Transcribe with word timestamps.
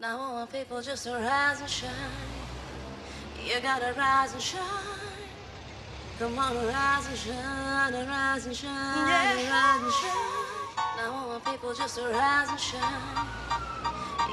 Now 0.00 0.18
I 0.20 0.32
want 0.32 0.52
people 0.52 0.82
just 0.82 1.04
to 1.04 1.12
rise 1.12 1.60
and 1.60 1.70
shine. 1.70 1.92
You 3.46 3.60
gotta 3.62 3.94
rise 3.96 4.32
and 4.32 4.42
shine. 4.42 4.60
Come 6.18 6.36
on, 6.36 6.56
rise 6.66 7.06
and 7.06 7.16
shine, 7.16 7.94
and 7.94 8.08
rise 8.08 8.44
and 8.44 8.56
shine, 8.56 8.72
and 8.72 9.48
rise 9.48 9.82
and 9.84 9.92
shine. 9.92 10.96
Now 10.96 11.14
I 11.14 11.26
want 11.28 11.44
people 11.44 11.72
just 11.74 11.96
to 11.96 12.08
rise 12.08 12.48
and 12.50 12.58
shine. 12.58 13.26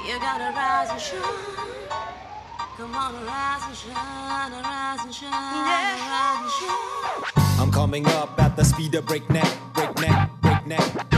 You 0.04 0.18
gotta 0.18 0.52
rise 0.52 0.90
and 0.90 1.00
shine. 1.00 1.20
Come 2.76 2.96
on, 2.96 3.24
rise 3.24 3.62
and 3.68 3.76
shine, 3.76 4.52
and 4.52 4.64
rise 4.66 5.04
and 5.04 5.14
shine, 5.14 5.32
and 5.32 6.00
rise 6.10 6.42
and 6.42 6.50
shine. 6.58 7.60
I'm 7.60 7.70
coming 7.70 8.04
up 8.06 8.36
at 8.42 8.56
the 8.56 8.64
speed 8.64 8.96
of 8.96 9.06
breakneck, 9.06 9.46
breakneck, 9.74 10.28
breakneck, 10.40 10.92
breakneck, 10.92 11.11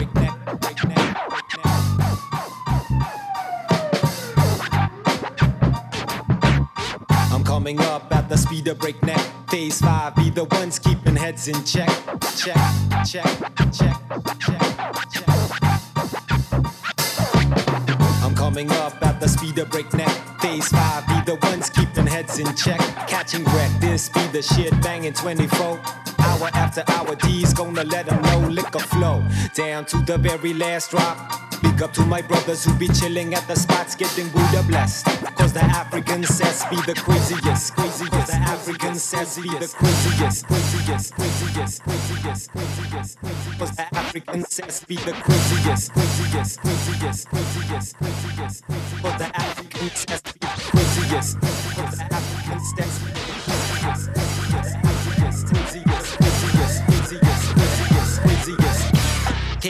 coming 7.64 7.80
up 7.80 8.14
at 8.14 8.28
the 8.28 8.36
speed 8.36 8.68
of 8.68 8.78
breakneck. 8.78 9.18
Phase 9.48 9.80
five, 9.80 10.14
be 10.16 10.28
the 10.28 10.45
ones 10.45 10.78
keeping 10.78 11.16
heads 11.16 11.48
in 11.48 11.64
check, 11.64 11.88
check, 12.36 12.59
check, 13.06 13.24
check, 13.72 13.72
check, 13.72 13.96
check. 14.38 15.34
I'm 18.22 18.34
coming 18.34 18.70
up 18.70 19.02
at 19.02 19.19
the 19.19 19.28
speed 19.28 19.56
of 19.56 19.70
breakneck. 19.70 20.10
Phase 20.42 20.69
five, 20.69 21.08
be 21.08 21.14
the 21.24 21.38
ones 21.41 21.70
keeping 21.70 22.06
heads 22.06 22.38
in 22.38 22.55
check. 22.55 22.80
Catching 23.08 23.45
wreck, 23.45 23.70
this 23.80 24.10
be 24.10 24.27
the 24.27 24.42
shit 24.42 24.78
banging 24.83 25.14
24. 25.14 25.80
Hour 26.19 26.50
after 26.52 26.84
hour, 26.88 27.16
D's 27.16 27.55
gonna 27.55 27.84
let 27.84 28.05
them 28.05 28.20
know 28.24 28.46
liquor 28.46 28.78
flow. 28.78 29.24
Down 29.55 29.86
to 29.86 29.96
the 30.05 30.19
very 30.19 30.52
last 30.52 30.91
drop. 30.91 31.16
Big 31.64 31.82
up 31.82 31.95
to 31.95 32.04
my 32.04 32.20
brothers 32.20 32.62
who 32.62 32.74
be 32.74 32.88
chilling 32.88 33.32
at 33.32 33.48
the 33.48 33.56
spots 33.56 33.95
getting 33.95 34.28
Buddha 34.28 34.62
blessed. 34.68 35.06
Cause 35.34 35.55
the 35.55 35.64
African 35.64 36.22
says 36.22 36.62
be 36.68 36.77
the 36.77 36.92
craziest, 36.92 37.75
craziest. 37.75 38.27
The 38.27 38.36
African 38.55 38.94
says 38.97 39.39
be 39.39 39.48
the 39.48 39.69
craziest, 39.69 40.47
craziest, 40.47 41.14
craziest, 41.14 41.83
craziest, 41.83 42.50
craziest. 42.52 43.19
Cause 43.58 43.77
the 43.77 43.97
African 43.97 44.44
says 44.44 44.84
be 44.84 44.97
the 44.97 45.12
craziest, 45.12 45.92
craziest, 45.94 46.61
craziest, 46.61 47.28
craziest, 47.30 47.96
craziest. 47.96 48.64
Cause 49.00 49.19
the 49.19 49.30
African 49.34 49.89
says 49.89 50.20
be 50.20 50.39
the 50.41 50.48
craziest. 50.69 51.41
Cause 51.41 51.96
the 51.96 52.05
African 52.12 52.58
says 52.61 52.98
be 53.00 53.08
the 53.08 53.24
craziest, 53.24 53.70
craziest, 53.70 54.12
craziest, 54.12 54.23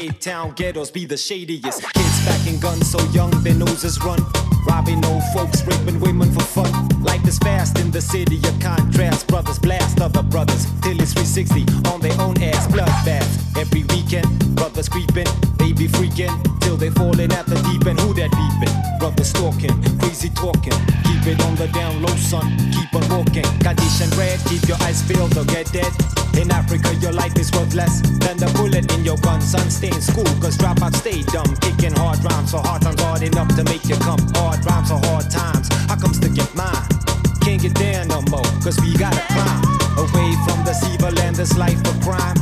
Cape 0.05 0.21
Town 0.21 0.53
ghettos 0.55 0.91
be 0.91 1.07
the 1.07 1.17
shadiest. 1.17 1.83
Kids 1.95 2.25
packing 2.27 2.61
guns 2.61 2.91
so 2.91 3.03
young 3.13 3.31
their 3.43 3.55
noses 3.55 3.99
run. 4.05 4.21
Robbing 4.67 5.05
old 5.05 5.23
folks, 5.33 5.63
raping 5.65 6.01
women 6.01 6.31
for 6.33 6.43
fun. 6.43 6.73
Life 7.03 7.27
is 7.27 7.39
fast 7.39 7.79
in 7.79 7.91
the 7.91 8.01
city 8.01 8.39
of 8.49 8.59
contrast. 8.61 9.27
Brothers 9.27 9.59
blast 9.59 10.01
other 10.01 10.23
brothers 10.23 10.67
till 10.83 11.01
it's 11.01 11.13
360 11.13 11.67
on 11.91 12.01
their 12.01 12.19
own 12.21 12.43
ass. 12.43 12.67
Bloodbath 12.69 13.57
every 13.57 13.85
weekend. 13.95 14.27
Brothers 14.57 14.89
creeping, 14.89 15.29
they 15.59 15.73
be 15.73 15.87
freaking 15.87 16.35
till 16.61 16.77
they 16.77 16.91
falling 16.91 17.33
at 17.33 17.47
the 17.47 17.57
deep 17.69 17.87
end. 17.87 18.01
Who 18.01 18.15
that 18.15 18.31
beeping? 18.31 18.99
Brothers 18.99 19.29
stalking, 19.29 19.77
crazy 19.99 20.31
talking. 20.31 20.79
Keep 21.05 21.27
it 21.27 21.45
on 21.45 21.55
the 21.57 21.69
down 21.69 22.03
low, 22.03 22.15
son. 22.17 22.47
Keep 22.73 22.95
on 22.95 23.09
walking. 23.09 23.45
And 24.01 24.11
red, 24.17 24.41
keep 24.51 24.67
your 24.67 24.77
eyes 24.83 25.07
peeled 25.07 25.39
or 25.39 25.45
get 25.45 25.71
dead. 25.73 25.87
In 26.35 26.51
Africa, 26.51 26.93
your 26.97 27.13
life 27.13 27.39
is 27.39 27.53
worth 27.53 27.75
less 27.75 28.01
than 28.19 28.37
the 28.39 28.51
bullet 28.59 28.91
in 28.93 29.05
your 29.05 29.17
gun. 29.19 29.41
Son, 29.41 29.71
stay 29.71 29.87
in 29.87 30.03
school, 30.03 30.27
cause 30.43 30.59
dropouts 30.59 30.97
stay 30.97 31.23
dumb. 31.31 31.55
Kicking 31.63 31.95
hard 31.95 32.19
rhymes, 32.25 32.51
so 32.51 32.59
hard 32.59 32.83
times 32.83 33.01
hard 33.01 33.23
enough 33.23 33.47
to 33.55 33.63
make 33.65 33.85
you 33.87 33.95
come. 34.03 34.19
Hard 34.35 34.54
rhymes 34.65 34.91
are 34.91 35.01
hard 35.07 35.31
times. 35.31 35.69
How 35.89 35.97
comes 35.97 36.21
to 36.21 36.29
get 36.29 36.55
mine? 36.55 36.87
Can't 37.41 37.61
get 37.61 37.75
there 37.75 38.05
no 38.05 38.23
more, 38.31 38.45
cause 38.63 38.79
we 38.81 38.95
gotta 38.97 39.21
climb. 39.33 39.65
Away 39.99 40.35
from 40.45 40.65
this 40.65 40.83
evil 40.93 41.13
land, 41.13 41.37
this 41.37 41.57
life 41.57 41.81
of 41.89 42.01
crime. 42.01 42.37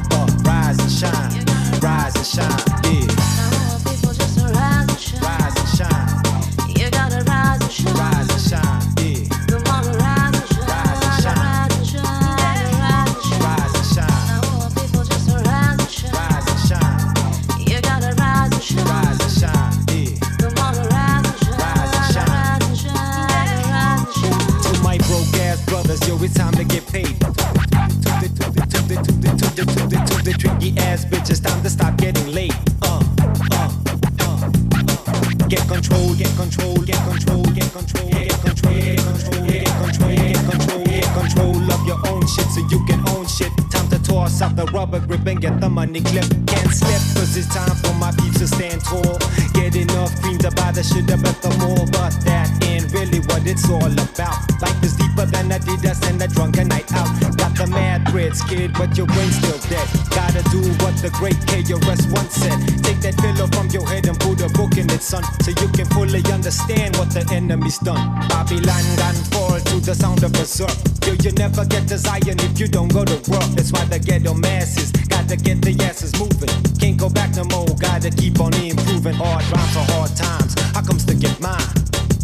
Can't 46.11 46.73
slip, 46.75 47.03
cause 47.15 47.37
it's 47.37 47.47
time 47.55 47.77
for 47.83 47.95
my 47.95 48.11
peeps 48.13 48.39
to 48.39 48.47
stand 48.47 48.83
tall. 48.83 49.19
Get 49.55 49.77
enough 49.77 50.11
cream 50.21 50.39
to 50.39 50.51
buy 50.51 50.73
the 50.73 50.83
shit 50.83 51.11
up 51.11 51.25
at 51.25 51.41
the 51.43 51.51
mall, 51.63 51.87
but 51.93 52.13
that 52.25 52.49
ain't 52.65 52.93
really 52.93 53.21
what 53.31 53.47
it's 53.47 53.69
all 53.71 53.87
about. 53.87 54.41
Life 54.61 54.83
is 54.83 54.97
deeper 54.97 55.27
than 55.27 55.51
Adidas 55.51 56.03
and 56.09 56.21
a 56.23 56.29
drunken 56.29 56.69
night 56.69 56.91
out. 56.93 57.09
Got 57.37 57.57
the 57.57 57.67
mad 57.69 58.09
threads, 58.09 58.43
kid, 58.43 58.73
but 58.75 58.97
your 58.97 59.07
brain's 59.07 59.37
still 59.37 59.59
dead. 59.71 59.87
Gotta 60.11 60.43
do 60.51 60.61
what 60.83 60.97
the 60.99 61.11
great 61.15 61.39
KRS 61.47 62.11
once 62.11 62.35
said. 62.35 62.59
Take 62.83 63.01
that 63.07 63.17
pillow 63.19 63.47
from 63.55 63.69
your 63.71 63.87
head 63.87 64.07
and 64.07 64.19
put 64.19 64.41
a 64.43 64.49
book 64.51 64.77
in 64.77 64.91
it, 64.91 65.03
son, 65.03 65.23
so 65.43 65.51
you 65.51 65.69
can 65.73 65.87
fully 65.95 66.23
understand 66.33 66.97
what 66.97 67.11
the 67.11 67.23
enemy's 67.33 67.79
done. 67.79 68.03
Babylon 68.29 68.85
done 68.97 69.19
fall 69.31 69.59
to 69.61 69.77
the 69.81 69.95
sound 69.95 70.23
of 70.25 70.33
berserk. 70.33 70.75
Yo, 71.07 71.15
you 71.23 71.33
never 71.33 71.65
get 71.67 71.87
to 71.89 71.99
Zion 71.99 72.39
if 72.41 72.59
you 72.59 72.69
don't 72.69 72.93
go 72.93 73.05
to 73.05 73.19
work. 73.31 73.49
That's 73.55 73.73
why 73.73 73.85
the 73.87 73.99
ghetto 73.99 74.35
masses 74.35 74.93
gotta 75.37 75.45
get 75.45 75.63
the 75.63 75.85
asses 75.85 76.13
moving. 76.19 76.51
Can't 76.79 76.99
go 76.99 77.09
back 77.09 77.35
no 77.37 77.45
more, 77.45 77.67
gotta 77.79 78.11
keep 78.11 78.41
on 78.41 78.53
improving. 78.55 79.15
Hard 79.15 79.45
rhymes 79.51 79.73
for 79.73 79.93
hard 79.93 80.15
times. 80.17 80.55
How 80.75 80.83
comes 80.83 81.05
to 81.07 81.15
get 81.15 81.41
mine? 81.41 81.59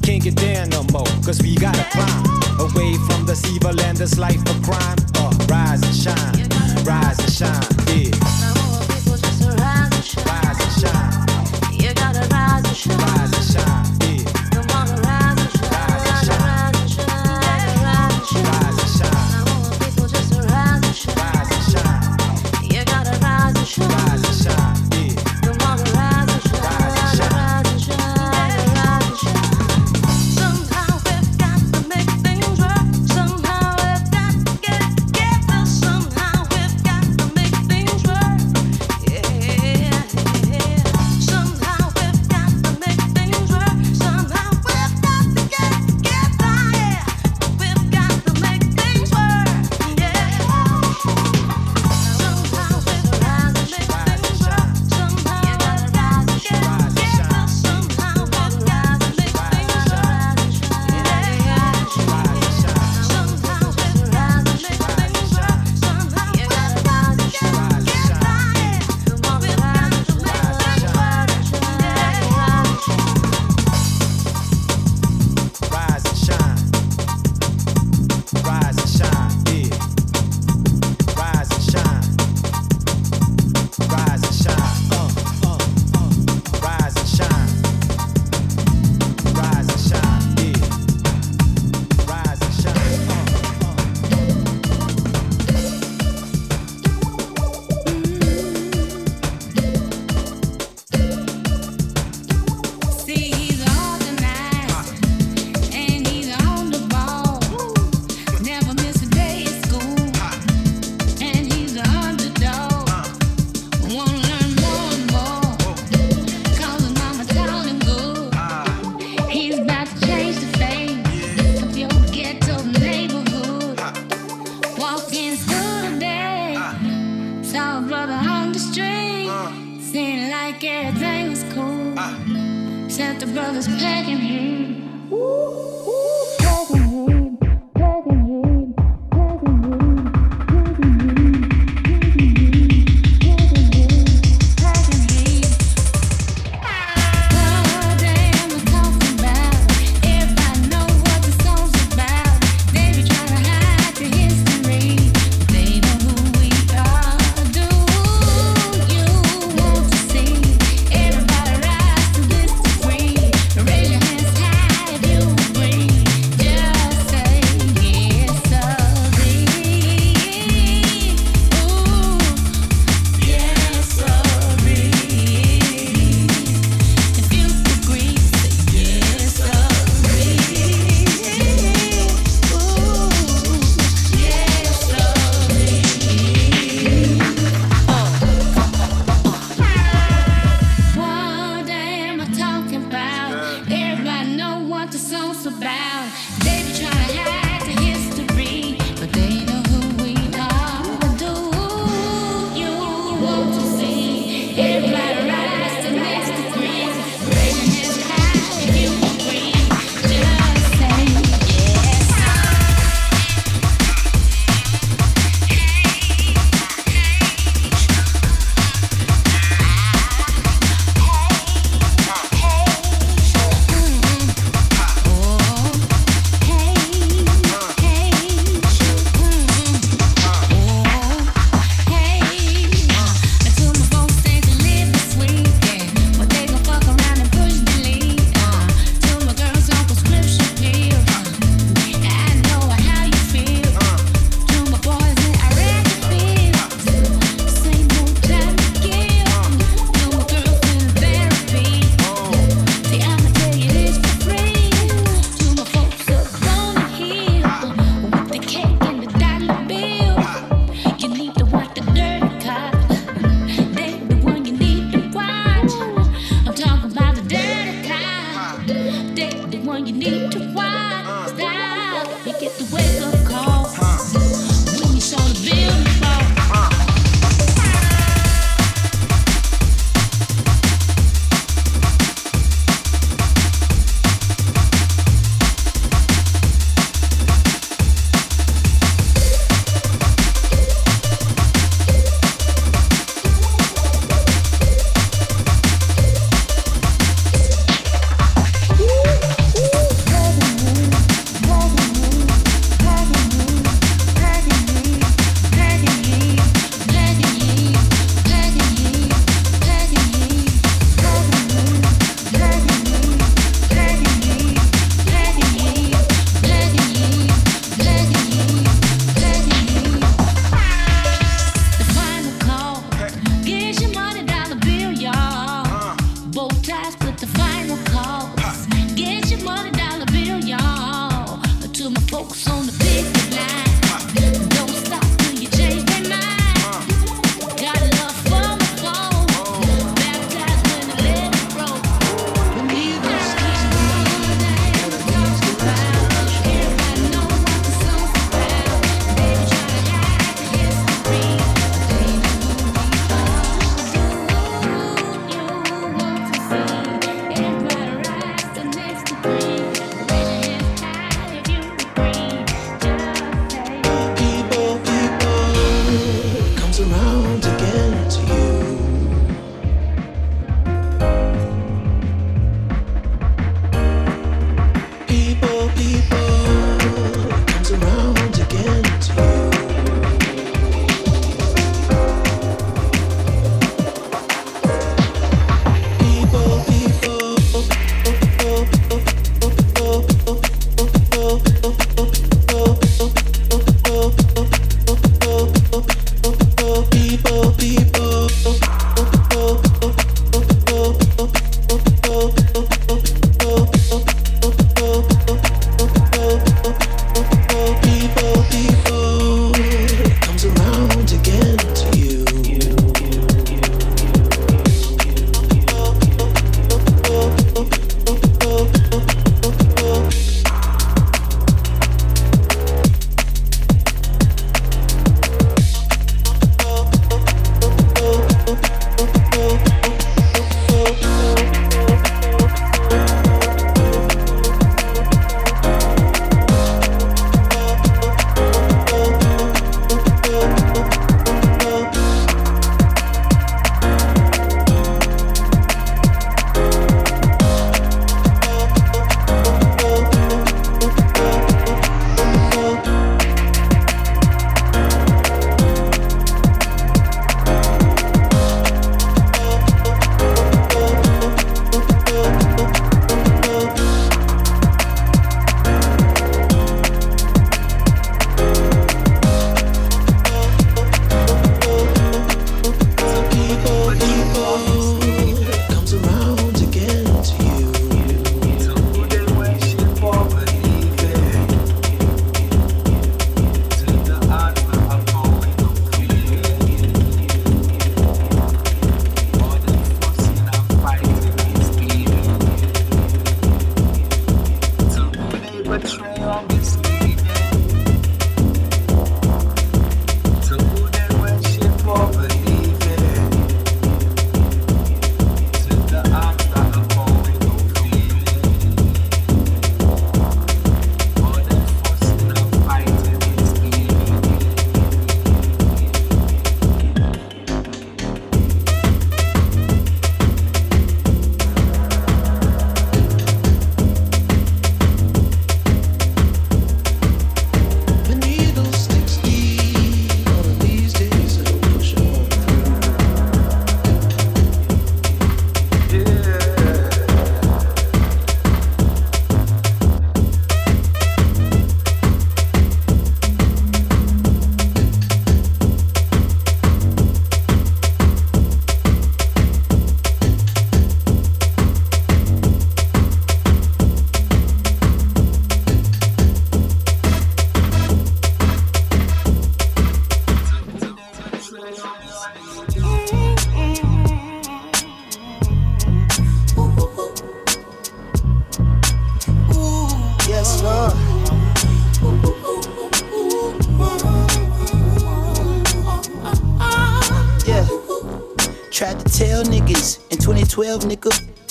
Can't 0.03 0.23
get 0.23 0.37
there 0.37 0.67
no 0.67 0.83
more, 0.93 1.09
cause 1.25 1.41
we 1.43 1.55
gotta 1.55 1.85
climb 1.91 2.25
away 2.61 2.95
from 3.09 3.25
this 3.25 3.45
evil 3.51 3.73
land, 3.73 3.99
this 3.99 4.19
life 4.19 4.41
of 4.49 4.63
crime. 4.63 4.99
Uh, 5.17 5.33
rise 5.49 5.83
and 5.83 5.95
shine, 5.95 6.85
rise 6.85 7.19
and 7.19 7.33
shine, 7.33 7.68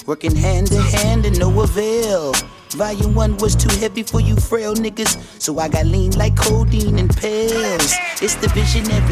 Working 0.08 0.38
hand 0.38 0.72
in 0.72 0.80
hand 0.80 1.26
and 1.26 1.38
no 1.38 1.62
avail. 1.62 2.32
Volume 2.70 3.14
1 3.14 3.38
was 3.40 3.58
too 3.58 3.68
heavy 3.80 4.04
for 4.04 4.22
you 4.22 4.38
frail 4.38 4.74
niggas, 4.74 5.18
so 5.38 5.60
I 5.60 5.68
got 5.68 5.86
lean 5.86 6.12
like 6.12 6.34
codeine 6.38 6.98
and 6.98 7.14
pills. 7.14 7.94
It's 8.22 8.36
the 8.36 8.48
visionary 8.56 9.04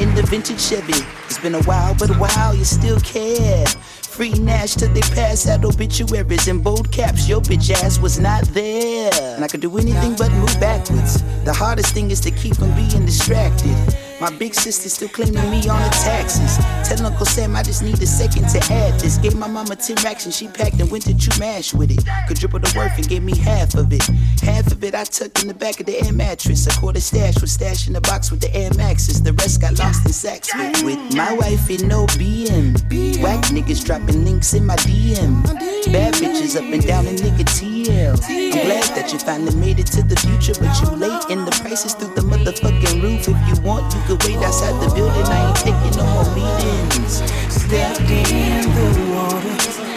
in 0.00 0.14
the 0.14 0.22
vintage 0.22 0.58
Chevy. 0.58 1.04
It's 1.26 1.38
been 1.38 1.54
a 1.54 1.62
while, 1.64 1.94
but 1.98 2.18
wow, 2.18 2.52
you 2.52 2.64
still 2.64 2.98
care. 3.00 3.66
Free 3.66 4.32
Nash 4.32 4.72
till 4.76 4.90
they 4.94 5.02
pass 5.02 5.46
out 5.46 5.66
obituaries 5.66 6.48
in 6.48 6.62
bold 6.62 6.90
caps. 6.90 7.28
Your 7.28 7.42
bitch 7.42 7.70
ass 7.70 7.98
was 7.98 8.18
not 8.18 8.44
there. 8.46 9.10
And 9.34 9.44
I 9.44 9.48
could 9.48 9.60
do 9.60 9.76
anything 9.76 10.16
but 10.16 10.32
move 10.32 10.58
backwards. 10.58 11.22
The 11.44 11.52
hardest 11.52 11.92
thing 11.92 12.10
is 12.10 12.20
to 12.20 12.30
keep 12.30 12.56
from 12.56 12.74
being 12.74 13.04
distracted. 13.04 13.76
My 14.20 14.30
big 14.36 14.52
sister 14.52 14.88
still 14.88 15.08
claiming 15.08 15.48
me 15.48 15.58
on 15.68 15.80
the 15.80 15.90
taxes. 16.02 16.58
Tell 16.88 17.06
Uncle 17.06 17.24
Sam 17.24 17.54
I 17.54 17.62
just 17.62 17.84
need 17.84 18.02
a 18.02 18.06
second 18.06 18.48
to 18.48 18.58
add 18.72 18.98
this. 18.98 19.16
Gave 19.18 19.36
my 19.36 19.46
mama 19.46 19.76
10 19.76 19.96
racks 20.02 20.24
and 20.24 20.34
she 20.34 20.48
packed 20.48 20.80
and 20.80 20.90
went 20.90 21.04
to 21.04 21.16
chew 21.16 21.30
mash 21.38 21.72
with 21.72 21.92
it. 21.92 22.04
Could 22.26 22.38
dribble 22.38 22.58
the 22.58 22.74
worth 22.76 22.96
and 22.96 23.08
gave 23.08 23.22
me 23.22 23.38
half 23.38 23.76
of 23.76 23.92
it. 23.92 24.02
Half 24.42 24.72
of 24.72 24.82
it 24.82 24.96
I 24.96 25.04
tucked 25.04 25.42
in 25.42 25.48
the 25.48 25.54
back 25.54 25.78
of 25.78 25.86
the 25.86 26.02
air 26.04 26.12
mattress. 26.12 26.66
A 26.66 26.80
quarter 26.80 27.00
stash 27.00 27.40
was 27.40 27.52
stashed 27.52 27.86
in 27.86 27.92
the 27.92 28.00
box 28.00 28.32
with 28.32 28.40
the 28.40 28.52
Air 28.56 28.70
Maxes. 28.74 29.22
The 29.22 29.34
rest 29.34 29.60
got 29.60 29.78
lost 29.78 30.04
in 30.04 30.12
sacks 30.12 30.52
with, 30.52 30.82
with 30.82 31.14
my 31.14 31.32
wife 31.34 31.70
in 31.70 31.86
no 31.86 32.06
BM. 32.18 32.74
Whack 33.22 33.44
niggas 33.54 33.84
dropping 33.84 34.24
links 34.24 34.52
in 34.52 34.66
my 34.66 34.76
DM. 34.76 35.44
Bad 35.92 36.14
bitches 36.14 36.56
up 36.56 36.64
and 36.64 36.84
down 36.84 37.06
in 37.06 37.14
nigga 37.16 37.44
TL. 37.44 38.18
I'm 38.28 38.50
glad 38.50 38.84
that 38.96 39.12
you 39.12 39.18
finally 39.20 39.54
made 39.54 39.78
it 39.78 39.86
to 39.94 40.02
the 40.02 40.16
future, 40.16 40.58
but 40.60 40.74
you 40.82 40.90
late 40.96 41.24
and 41.30 41.46
the 41.46 41.52
prices 41.62 41.94
through 41.94 42.14
the 42.14 42.22
motherfucking 42.22 43.00
roof. 43.00 43.28
If 43.28 43.38
you 43.48 43.62
want, 43.62 43.94
you 43.94 44.00
could 44.08 44.24
wait 44.24 44.38
outside 44.38 44.72
the 44.80 44.94
building. 44.94 45.22
I 45.26 45.48
ain't 45.48 45.56
taking 45.56 45.98
no 45.98 46.04
more 46.06 46.24
meetings. 46.34 47.20
Stepped 47.52 48.00
in 48.00 48.62
the 48.72 49.12
water 49.14 49.87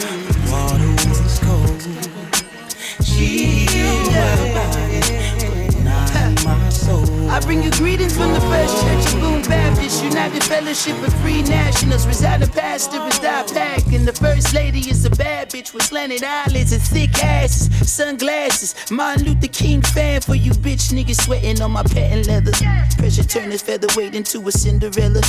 I 7.32 7.40
bring 7.40 7.62
you 7.62 7.70
greetings 7.70 8.14
from 8.14 8.34
the 8.34 8.40
First 8.42 8.76
Church 8.82 9.14
of 9.14 9.20
Boom 9.20 9.40
Baptist, 9.48 10.04
United 10.04 10.44
Fellowship 10.44 10.94
of 11.02 11.14
Free 11.22 11.40
Nationals. 11.40 12.06
Residing 12.06 12.50
pastor 12.50 13.00
is 13.06 13.18
Die 13.20 13.42
Pack, 13.54 13.86
and 13.86 14.06
the 14.06 14.12
First 14.12 14.52
Lady 14.52 14.80
is 14.80 15.06
a 15.06 15.10
bad 15.10 15.48
bitch 15.48 15.72
with 15.72 15.82
slanted 15.82 16.22
eyelids 16.22 16.72
and 16.72 16.82
thick 16.82 17.24
asses, 17.24 17.70
sunglasses. 17.90 18.74
Martin 18.90 19.24
Luther 19.24 19.48
King 19.48 19.80
fan 19.80 20.20
for 20.20 20.34
you 20.34 20.50
bitch 20.50 20.92
niggas 20.92 21.22
sweating 21.24 21.62
on 21.62 21.70
my 21.70 21.82
patent 21.84 22.26
leather. 22.26 22.52
Pressure 22.98 23.24
turn 23.24 23.50
featherweight 23.56 24.14
into 24.14 24.46
a 24.46 24.52
Cinderella. 24.52 25.22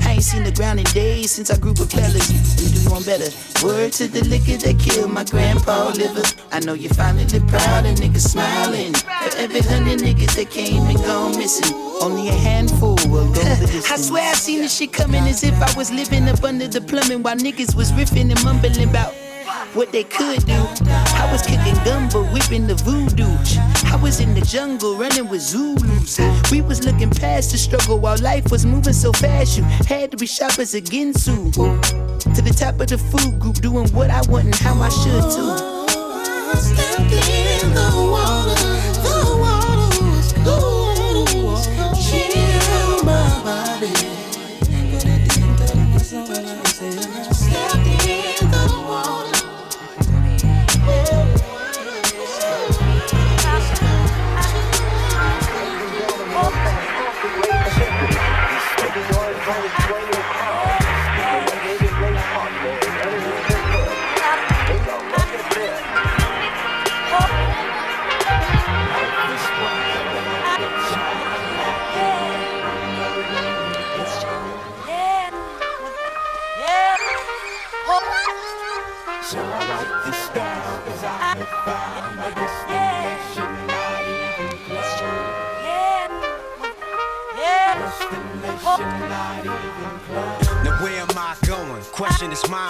I 0.00 0.12
ain't 0.12 0.22
seen 0.22 0.44
the 0.44 0.52
ground 0.52 0.78
in 0.78 0.86
days 0.86 1.32
since 1.32 1.50
I 1.50 1.58
grew 1.58 1.72
with 1.72 1.92
fellas. 1.92 2.32
You 2.32 2.72
do 2.72 2.90
one 2.90 3.02
better. 3.02 3.28
Word 3.62 3.92
to 4.00 4.08
the 4.08 4.24
liquor 4.24 4.56
that 4.64 4.80
killed 4.80 5.12
my 5.12 5.24
grandpa 5.24 5.88
liver. 5.88 6.24
I 6.52 6.60
know 6.60 6.72
you 6.72 6.88
finally 6.88 7.26
proud 7.26 7.84
and 7.84 7.98
niggas 7.98 8.30
smiling. 8.30 8.94
For 8.94 9.36
every 9.36 9.60
hundred 9.60 10.00
niggas 10.00 10.36
that 10.36 10.50
came 10.50 10.84
and 10.84 10.96
gone 10.96 11.36
missing 11.36 11.49
missing. 11.50 11.76
Only 12.00 12.28
a 12.28 12.32
handful 12.32 12.96
will 13.06 13.26
go 13.32 13.42
the 13.42 13.66
distance. 13.72 13.90
I 13.90 13.96
swear 13.96 14.30
I 14.30 14.34
seen 14.34 14.60
this 14.60 14.76
shit 14.76 14.92
coming 14.92 15.22
as 15.24 15.42
if 15.44 15.54
I 15.60 15.72
was 15.76 15.90
living 15.90 16.28
up 16.28 16.42
under 16.44 16.68
the 16.68 16.80
plumbing 16.80 17.22
while 17.22 17.36
niggas 17.36 17.74
was 17.74 17.92
riffing 17.92 18.30
and 18.30 18.42
mumbling 18.44 18.88
about 18.88 19.14
what 19.74 19.92
they 19.92 20.04
could 20.04 20.44
do. 20.46 20.60
I 20.84 21.28
was 21.30 21.42
kicking 21.42 21.74
gumbo, 21.84 22.24
whipping 22.32 22.66
the 22.66 22.74
voodoo. 22.74 23.30
I 23.92 23.96
was 24.02 24.20
in 24.20 24.34
the 24.34 24.40
jungle 24.40 24.96
running 24.96 25.28
with 25.28 25.42
Zulus. 25.42 26.18
We 26.50 26.60
was 26.60 26.84
looking 26.84 27.10
past 27.10 27.52
the 27.52 27.58
struggle 27.58 27.98
while 27.98 28.18
life 28.18 28.50
was 28.50 28.64
moving 28.64 28.92
so 28.92 29.12
fast. 29.12 29.58
You 29.58 29.64
had 29.64 30.10
to 30.12 30.16
be 30.16 30.26
sharp 30.26 30.58
as 30.58 30.74
a 30.74 30.80
Ginsu. 30.80 31.52
To 31.54 32.42
the 32.42 32.54
top 32.56 32.80
of 32.80 32.88
the 32.88 32.98
food 32.98 33.38
group, 33.38 33.56
doing 33.56 33.88
what 33.88 34.10
I 34.10 34.22
want 34.30 34.46
and 34.46 34.54
how 34.54 34.74
I 34.80 34.88
should 34.88 35.22
too. 35.34 35.80
Stepped 36.56 37.10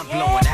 mind 0.03 0.11
blowing. 0.11 0.50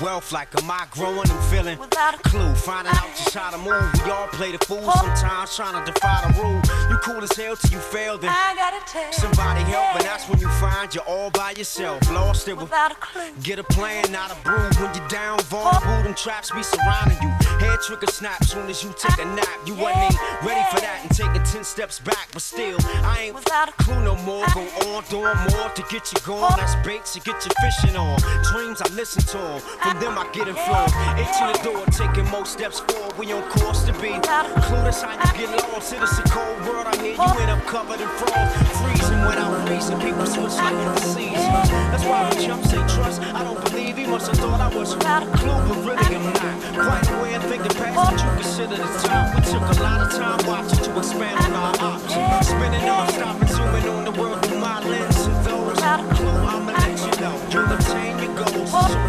Wealth, 0.00 0.32
like, 0.32 0.48
am 0.60 0.70
I 0.70 0.86
growing? 0.90 1.30
I'm 1.30 1.42
feeling 1.50 1.78
without 1.78 2.14
a 2.14 2.18
clue. 2.18 2.54
Finding 2.54 2.92
out 2.94 3.08
just 3.16 3.34
how 3.34 3.50
to 3.50 3.58
move. 3.58 4.04
We 4.04 4.10
all 4.10 4.28
play 4.28 4.52
the 4.52 4.64
fool 4.64 4.90
sometimes, 4.92 5.56
trying 5.56 5.84
to 5.84 5.92
defy 5.92 6.26
the 6.26 6.40
rule. 6.40 6.60
You 6.90 6.96
cool 6.98 7.22
as 7.22 7.32
hell 7.32 7.56
till 7.56 7.72
you 7.72 7.78
fail, 7.78 8.18
then 8.18 8.30
I 8.30 8.54
gotta 8.56 8.80
tell 8.90 9.12
somebody 9.12 9.62
help, 9.62 9.96
and 9.96 10.04
that's 10.04 10.28
when 10.28 10.38
you 10.38 10.48
find 10.60 10.94
you're 10.94 11.04
all 11.04 11.30
by 11.30 11.52
yourself. 11.52 12.00
Lost 12.12 12.48
it 12.48 12.56
without 12.56 12.92
a 12.92 12.96
clue. 12.96 13.30
Get 13.42 13.58
a 13.58 13.64
plan, 13.64 14.10
not 14.10 14.30
a 14.30 14.36
brew. 14.44 14.68
When 14.80 14.94
you're 14.94 15.08
down, 15.08 15.38
vulnerable, 15.50 16.02
them 16.02 16.14
traps 16.14 16.50
be 16.50 16.62
surrounding 16.62 17.18
you. 17.22 17.28
Head 17.58 17.80
trigger 17.86 18.06
snap 18.06 18.42
soon 18.44 18.68
as 18.68 18.82
you 18.82 18.92
take 18.98 19.18
a 19.18 19.24
nap. 19.24 19.58
You 19.66 19.74
wasn't 19.74 20.18
ready 20.42 20.64
for 20.70 20.80
that 20.80 21.00
and 21.02 21.10
taking 21.10 21.42
10 21.42 21.64
steps 21.64 22.00
back, 22.00 22.28
but 22.32 22.42
still, 22.42 22.76
I 23.02 23.24
ain't 23.26 23.34
without 23.34 23.68
a 23.68 23.72
clue 23.72 24.02
no 24.04 24.16
more. 24.22 24.46
Go 24.54 24.62
on, 24.94 25.04
doing 25.08 25.36
more 25.52 25.70
to 25.70 25.82
get 25.90 26.12
you 26.12 26.20
going. 26.24 26.54
That's 26.56 26.74
bait 26.86 27.04
to 27.06 27.20
get 27.20 27.44
you 27.44 27.50
fishing 27.60 27.96
on. 27.96 28.18
Dreams, 28.52 28.82
I 28.82 28.88
listen 28.94 29.22
to 29.22 29.38
them. 29.38 29.62
From 29.84 30.00
them, 30.00 30.16
I 30.16 30.24
get 30.32 30.48
influenced. 30.48 30.96
Itching 31.20 31.52
the 31.52 31.60
door, 31.60 31.84
taking 31.92 32.24
more 32.32 32.46
steps 32.46 32.80
forward. 32.80 33.12
We 33.18 33.30
on 33.36 33.44
course 33.52 33.84
to 33.84 33.92
be. 34.00 34.16
Clueless 34.64 35.04
how 35.04 35.12
you 35.12 35.44
get 35.44 35.52
lost. 35.68 35.92
It 35.92 36.00
is 36.00 36.18
a 36.18 36.22
cold 36.24 36.56
world 36.64 36.88
I 36.88 36.96
hear 36.96 37.12
You 37.12 37.40
end 37.44 37.52
up 37.52 37.60
covered 37.68 38.00
in 38.00 38.08
frost. 38.16 38.56
Freezing 38.80 39.20
without 39.28 39.52
reason. 39.68 40.00
People 40.00 40.24
switch 40.24 40.56
the 40.56 40.96
seasons. 41.04 41.68
That's 41.92 42.04
why 42.08 42.24
when 42.32 42.40
jump, 42.40 42.64
say 42.64 42.80
trust, 42.96 43.20
I 43.20 43.44
don't 43.44 43.60
believe 43.60 43.98
he 43.98 44.06
must 44.06 44.28
have 44.28 44.38
thought 44.38 44.58
I 44.58 44.72
was 44.74 44.94
a 44.94 44.98
clue, 45.36 45.60
but 45.68 45.76
really 45.84 46.16
I'm 46.16 46.32
not. 46.32 46.64
Quite 46.80 47.08
aware, 47.20 47.40
thinking 47.44 47.76
past 47.76 47.92
what 47.92 48.16
you 48.24 48.30
consider 48.40 48.76
the 48.80 48.88
time. 49.04 49.36
We 49.36 49.42
took 49.44 49.68
a 49.68 49.82
lot 49.84 50.00
of 50.00 50.10
time 50.16 50.40
watching 50.48 50.80
to 50.80 50.96
expand 50.96 51.44
on 51.44 51.52
our 51.52 51.92
options. 51.92 52.48
Spinning 52.48 52.86
non-stop 52.88 53.36
and 53.36 53.50
zooming 53.50 53.88
on 53.92 54.04
the 54.08 54.16
world 54.16 54.40
through 54.46 54.60
my 54.60 54.80
lens. 54.80 55.13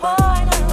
Oh, 0.00 0.16
I 0.20 0.44
know. 0.44 0.67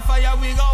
fire 0.00 0.36
we 0.40 0.52
go 0.54 0.67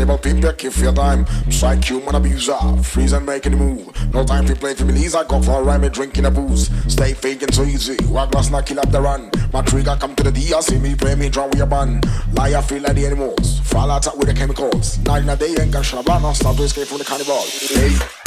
if 0.00 0.78
you're 0.78 0.92
dime. 0.92 1.26
Psych 1.50 1.84
human 1.84 2.14
abuser, 2.14 2.58
freeze 2.82 3.12
and 3.12 3.26
make 3.26 3.46
any 3.46 3.56
move. 3.56 3.88
No 4.12 4.24
time 4.24 4.46
to 4.46 4.54
play 4.54 4.74
for 4.74 4.84
me, 4.84 5.06
I 5.06 5.24
go 5.24 5.40
for 5.42 5.60
a 5.60 5.62
rhyme 5.62 5.84
and 5.84 5.92
drinking 5.92 6.26
a 6.26 6.30
booze. 6.30 6.70
Stay 6.92 7.12
faking 7.14 7.52
so 7.52 7.62
easy, 7.62 7.96
while 8.04 8.26
glass 8.26 8.50
not 8.50 8.66
kill 8.66 8.80
up 8.80 8.90
the 8.90 9.00
run. 9.00 9.30
My 9.52 9.62
trigger 9.62 9.96
come 9.98 10.14
to 10.16 10.22
the 10.22 10.32
D, 10.32 10.52
I 10.52 10.60
see 10.60 10.78
me 10.78 10.94
play 10.94 11.14
me 11.14 11.28
drum 11.28 11.50
with 11.50 11.60
a 11.60 11.66
band. 11.66 12.04
Lie, 12.34 12.54
I 12.54 12.62
feel 12.62 12.82
like 12.82 12.96
the 12.96 13.06
animals. 13.06 13.60
Fall 13.60 13.90
out 13.90 14.06
with 14.16 14.28
the 14.28 14.34
chemicals. 14.34 14.98
Night 14.98 15.22
in 15.22 15.28
a 15.28 15.36
day 15.36 15.54
ain't 15.60 15.72
gonna 15.72 15.84
shut 15.84 16.08
up, 16.08 16.36
stop 16.36 16.56
to 16.56 16.62
escape 16.62 16.88
from 16.88 16.98
the 16.98 17.04
carnival. 17.04 17.42
Hey, 17.42 17.88
hey. 17.88 18.17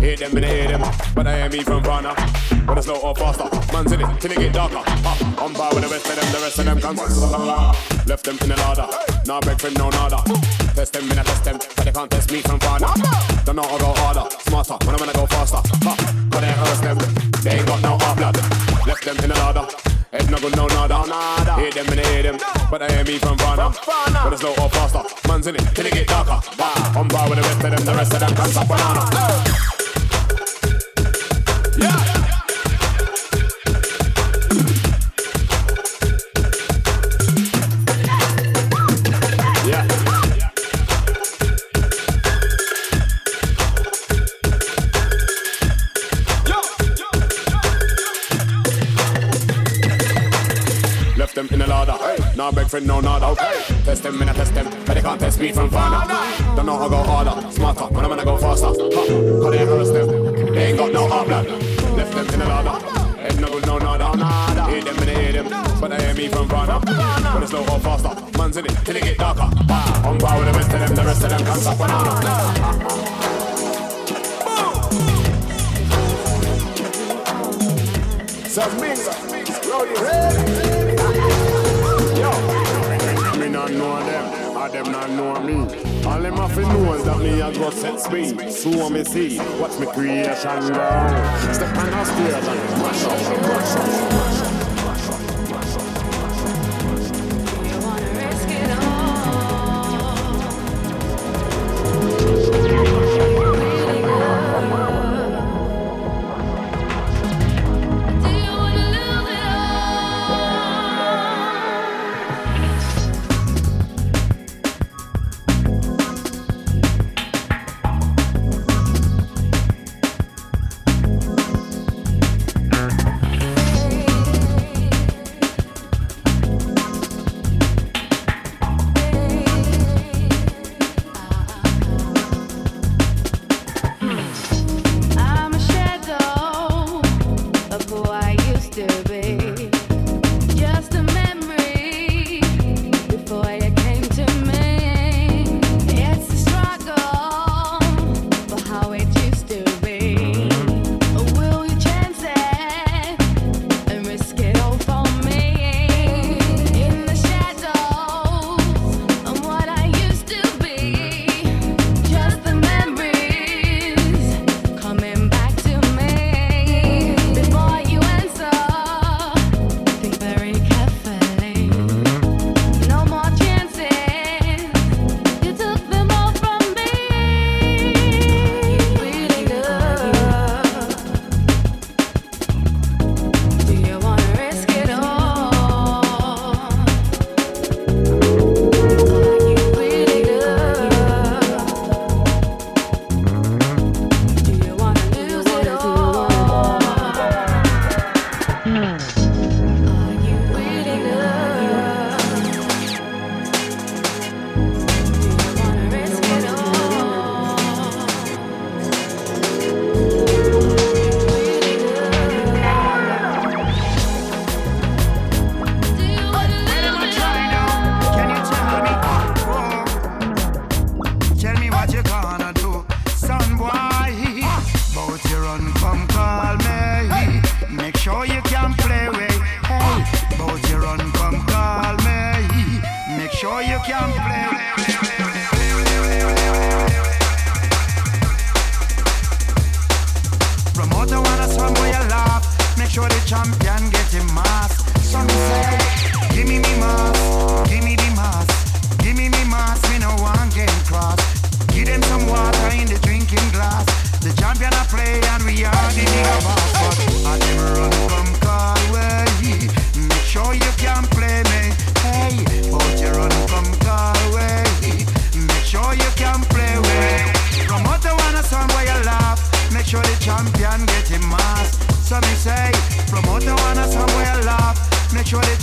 Hate 0.00 0.18
them 0.18 0.34
and 0.34 0.44
they 0.44 0.62
hate 0.62 0.70
them. 0.70 0.82
But 1.14 1.26
I 1.26 1.38
am 1.38 1.52
me 1.52 1.62
from 1.62 1.82
Varna. 1.82 2.14
But 2.66 2.78
it's 2.78 2.86
slow 2.86 3.00
or 3.00 3.14
faster. 3.14 3.48
Man's 3.72 3.92
in 3.92 4.00
it 4.00 4.20
till 4.20 4.32
it 4.32 4.38
get 4.38 4.52
darker. 4.52 4.82
Ha, 4.82 5.36
on 5.40 5.54
par 5.54 5.70
with 5.74 5.84
the 5.84 5.88
rest 5.88 6.06
of 6.08 6.16
them, 6.16 6.32
the 6.32 6.38
rest 6.38 6.58
of 6.58 6.64
them 6.64 6.80
can 6.80 6.96
Left 8.06 8.24
them 8.24 8.38
in 8.42 8.48
the 8.48 8.56
ladder. 8.56 8.88
Now 9.26 9.40
beg 9.40 9.60
for 9.60 9.70
no 9.78 9.90
nada. 9.90 10.22
Test 10.74 10.92
them, 10.92 11.10
in 11.10 11.18
a 11.18 11.24
test 11.24 11.44
them. 11.44 11.58
But 11.76 11.84
they 11.84 11.92
can't 11.92 12.10
test 12.10 12.32
me 12.32 12.40
from 12.40 12.58
Varna. 12.60 12.88
Don't 13.44 13.56
know 13.56 13.62
how 13.62 13.78
go 13.78 13.92
harder, 14.00 14.26
smarter, 14.48 14.76
when 14.84 14.94
I'm 14.94 14.98
gonna 14.98 15.12
go 15.12 15.26
faster. 15.26 15.62
Ha, 15.84 15.94
cause 16.30 16.40
they 16.40 16.52
arrest 16.54 16.82
them. 16.82 16.98
They 17.42 17.58
ain't 17.58 17.66
got 17.66 17.82
no 17.82 17.98
heart 17.98 18.16
blood. 18.18 18.36
Left 18.86 19.04
them 19.04 19.16
in 19.18 19.28
the 19.28 19.34
ladder. 19.34 19.97
Head 20.10 20.30
no 20.30 20.38
good, 20.38 20.56
no 20.56 20.66
nada. 20.68 21.06
nada. 21.06 21.54
Hate 21.56 21.74
them 21.74 21.86
and 21.88 21.98
they 21.98 22.04
hate 22.04 22.22
them. 22.22 22.38
But 22.70 22.80
I 22.80 22.90
hear 22.90 23.04
me 23.04 23.18
from 23.18 23.36
Varna. 23.36 23.70
But 24.24 24.32
it's 24.32 24.40
slow 24.40 24.52
or 24.52 24.70
faster. 24.70 25.02
Man's 25.28 25.46
in 25.46 25.56
it 25.56 25.60
till 25.74 25.84
it 25.84 25.92
get 25.92 26.08
darker. 26.08 26.40
Wow. 26.58 26.92
On 26.96 27.08
bar 27.08 27.28
with 27.28 27.38
the 27.38 27.42
rest 27.42 27.62
of 27.64 27.70
them, 27.70 27.84
the 27.84 27.94
rest 27.94 28.14
of 28.14 28.20
them 28.20 28.34
can 28.34 28.48
stop 28.48 28.68
banana. 28.68 29.04
Yeah. 31.76 32.07
Friend, 52.68 52.86
no 52.86 53.00
nada. 53.00 53.34
Test 53.84 54.02
them, 54.02 54.20
in 54.20 54.28
a 54.28 54.34
test 54.34 54.54
them. 54.54 54.66
But 54.84 54.94
they 54.94 55.00
can't 55.00 55.20
test 55.20 55.40
me 55.40 55.52
from 55.52 55.70
far 55.70 55.90
now. 55.90 56.54
Don't 56.54 56.66
know 56.66 56.76
how 56.76 56.84
to 56.84 56.90
go 56.90 57.02
harder, 57.02 57.50
smarter. 57.50 57.86
When 57.86 58.04
I'm 58.04 58.10
gonna 58.10 58.24
go 58.24 58.36
faster. 58.36 58.66
Ha, 58.66 58.72
cause 58.72 59.52
they 59.52 59.64
harass 59.64 59.90
them. 59.90 60.08
They 60.54 60.66
ain't 60.66 60.78
got 60.78 60.92
no 60.92 61.08
heart 61.08 61.26
blood. 61.28 61.46
Left 61.48 62.12
them 62.14 62.26
in 62.28 62.38
the 62.38 62.46
ladder. 62.46 62.78
Head 63.20 63.40
no 63.40 63.48
good, 63.48 63.66
no 63.66 63.78
nada. 63.78 64.06
Hate 64.66 64.84
them 64.84 64.98
and 64.98 65.08
they 65.08 65.14
hate 65.14 65.32
them. 65.32 65.48
But 65.80 65.90
they 65.90 66.04
hear 66.04 66.14
me 66.14 66.28
from 66.28 66.48
far 66.48 66.66
now. 66.66 66.80
But 66.80 67.42
it's 67.42 67.50
slow 67.50 67.62
or 67.62 67.80
faster. 67.80 68.38
Man's 68.38 68.56
in 68.56 68.66
it 68.66 68.76
till 68.84 68.96
it 68.96 69.02
get 69.02 69.18
darker. 69.18 69.48
On 70.06 70.18
par 70.18 70.38
with 70.38 70.52
the 70.52 70.58
rest 70.58 70.72
of 70.72 70.80
them, 70.80 70.94
the 70.94 71.04
rest 71.04 71.24
of 71.24 71.30
them 71.30 71.44
can't 71.44 71.60
stop 71.60 71.78
banana. 71.78 72.12
Some 78.48 78.80
mix, 78.80 79.08
Rowdy. 79.66 80.77
Them, 84.68 84.86
or 84.86 84.92
them 84.92 84.92
not 84.92 85.10
know 85.10 85.40
me. 85.42 86.04
All 86.04 86.20
them 86.20 86.36
have 86.36 86.54
to 86.54 86.60
know 86.60 86.94
is 86.94 87.04
that 87.04 87.18
me 87.18 87.40
a 87.40 87.52
go 87.52 87.70
set 87.70 88.00
speed. 88.00 88.50
So 88.50 88.90
me 88.90 89.04
see, 89.04 89.38
watch 89.58 89.78
me 89.78 89.86
creation 89.86 90.60
go. 90.60 91.52
Step 91.52 91.76
on 91.76 91.90
the 91.90 92.04
stage 92.04 92.48
and 92.48 92.82
mash 92.82 93.04
up, 93.04 93.12
mash 93.12 93.76
up, 93.76 94.12
mash 94.12 94.32
up. 94.32 94.37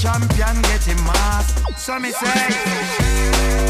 Champion 0.06 0.62
getting 0.62 1.04
mass. 1.04 1.64
So 1.78 2.00
me 2.00 2.12
say. 2.12 3.65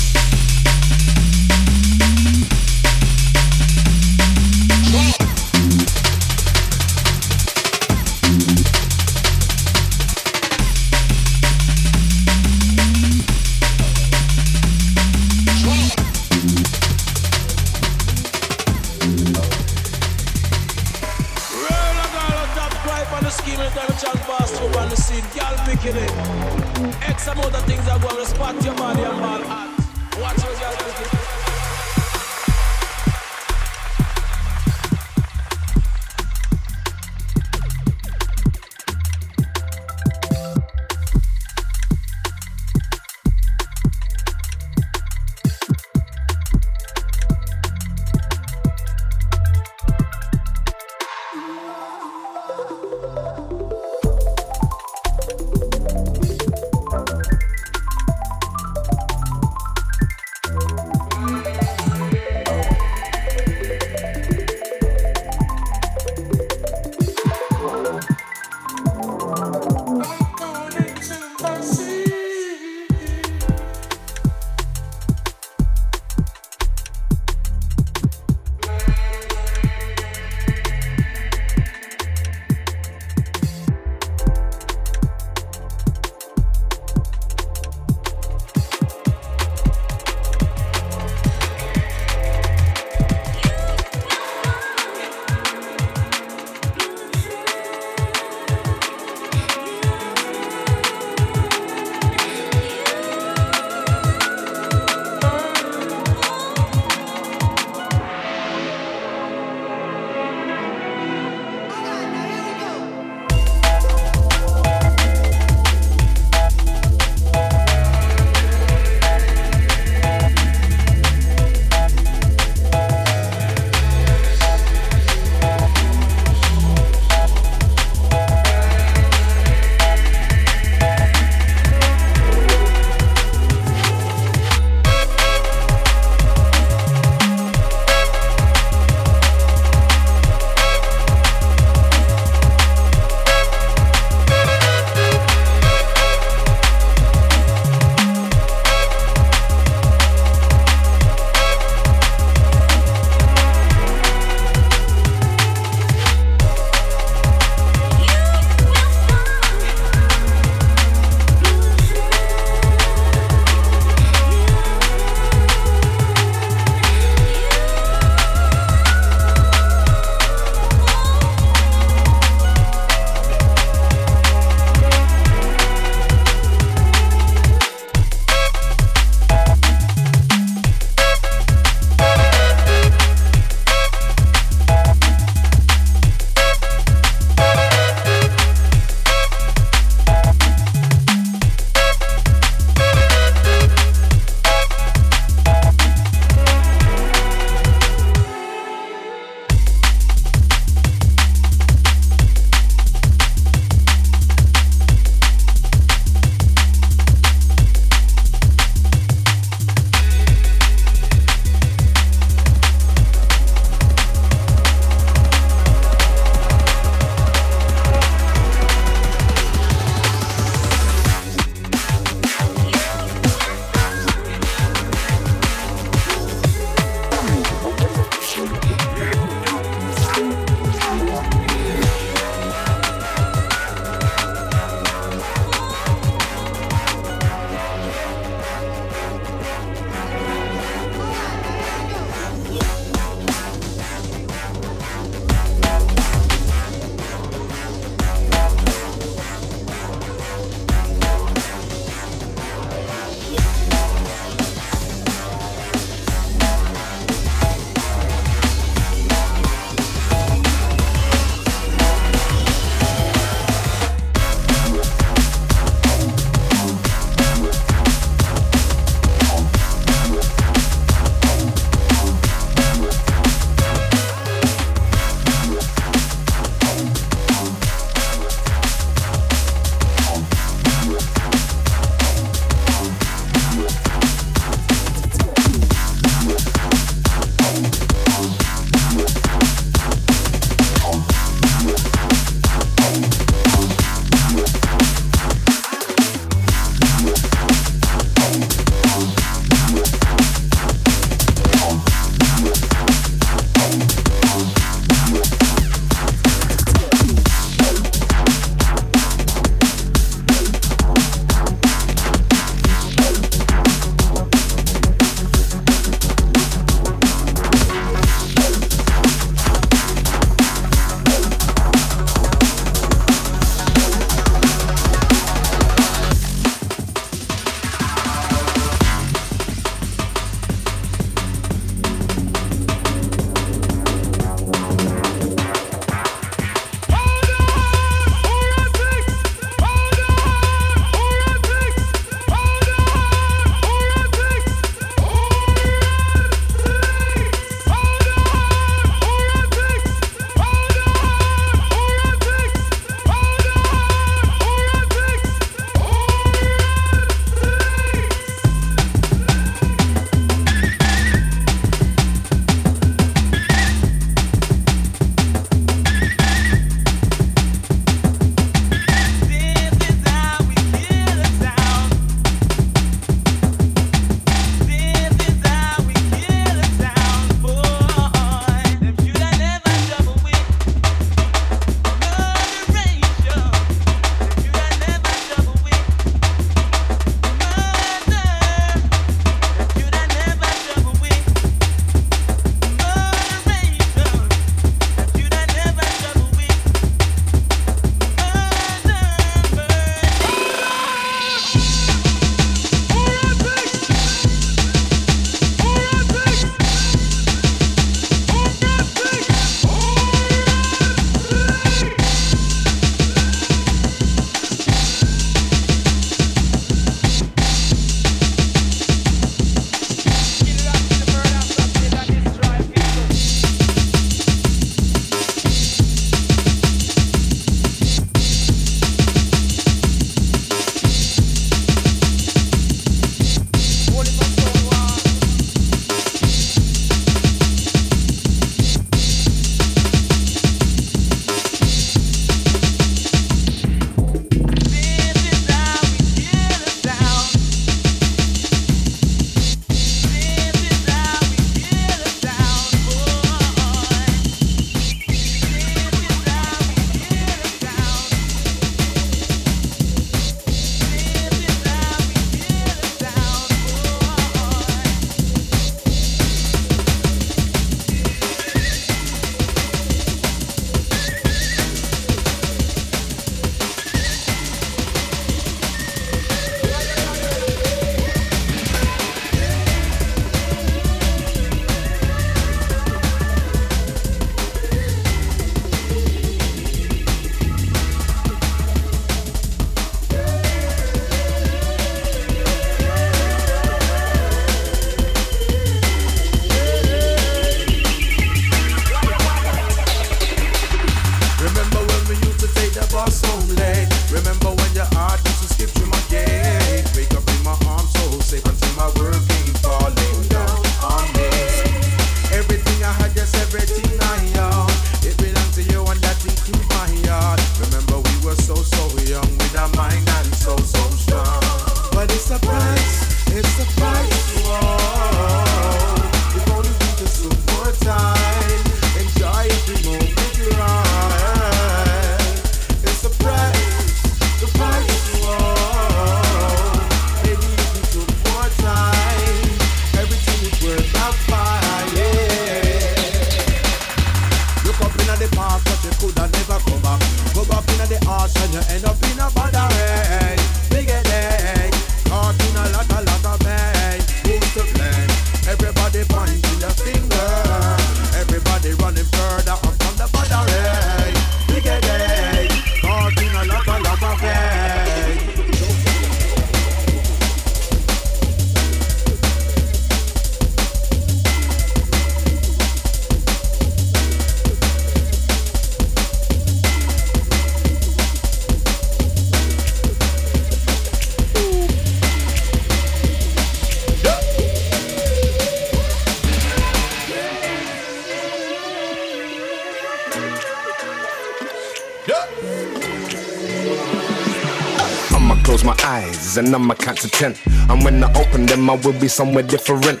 And 596.36 596.54
I'ma 596.54 596.74
count 596.74 596.98
to 596.98 597.08
ten. 597.08 597.34
And 597.70 597.84
when 597.84 598.02
I 598.02 598.12
open 598.14 598.46
them, 598.46 598.68
I 598.68 598.74
will 598.76 598.98
be 598.98 599.08
somewhere 599.08 599.42
different. 599.42 600.00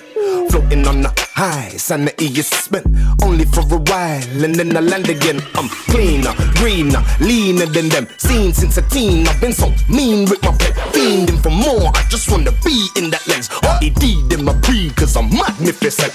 Floating 0.50 0.86
on 0.86 1.02
the 1.02 1.12
highs 1.34 1.90
and 1.90 2.08
the 2.08 2.14
is 2.24 2.46
spent 2.46 2.86
only 3.22 3.44
for 3.44 3.60
a 3.60 3.78
while 3.90 4.44
and 4.44 4.54
then 4.54 4.76
I 4.76 4.80
land 4.80 5.08
again. 5.08 5.42
I'm 5.54 5.68
cleaner, 5.68 6.32
greener, 6.56 7.02
leaner 7.20 7.66
than 7.66 7.88
them. 7.88 8.06
Seen 8.16 8.52
since 8.52 8.76
a 8.76 8.82
teen, 8.82 9.26
I've 9.26 9.40
been 9.40 9.52
so 9.52 9.72
mean 9.88 10.28
with 10.30 10.42
my 10.42 10.56
pet, 10.56 10.74
fiending 10.94 11.42
for 11.42 11.50
more. 11.50 11.90
I 11.94 12.06
just 12.08 12.30
wanna 12.30 12.52
be 12.64 12.88
in 12.96 13.10
that 13.10 13.26
lens. 13.26 13.50
R.E.D. 13.62 14.34
in 14.34 14.44
my 14.44 14.54
pre, 14.60 14.90
cause 14.90 15.16
I'm 15.16 15.30
magnificent. 15.30 16.14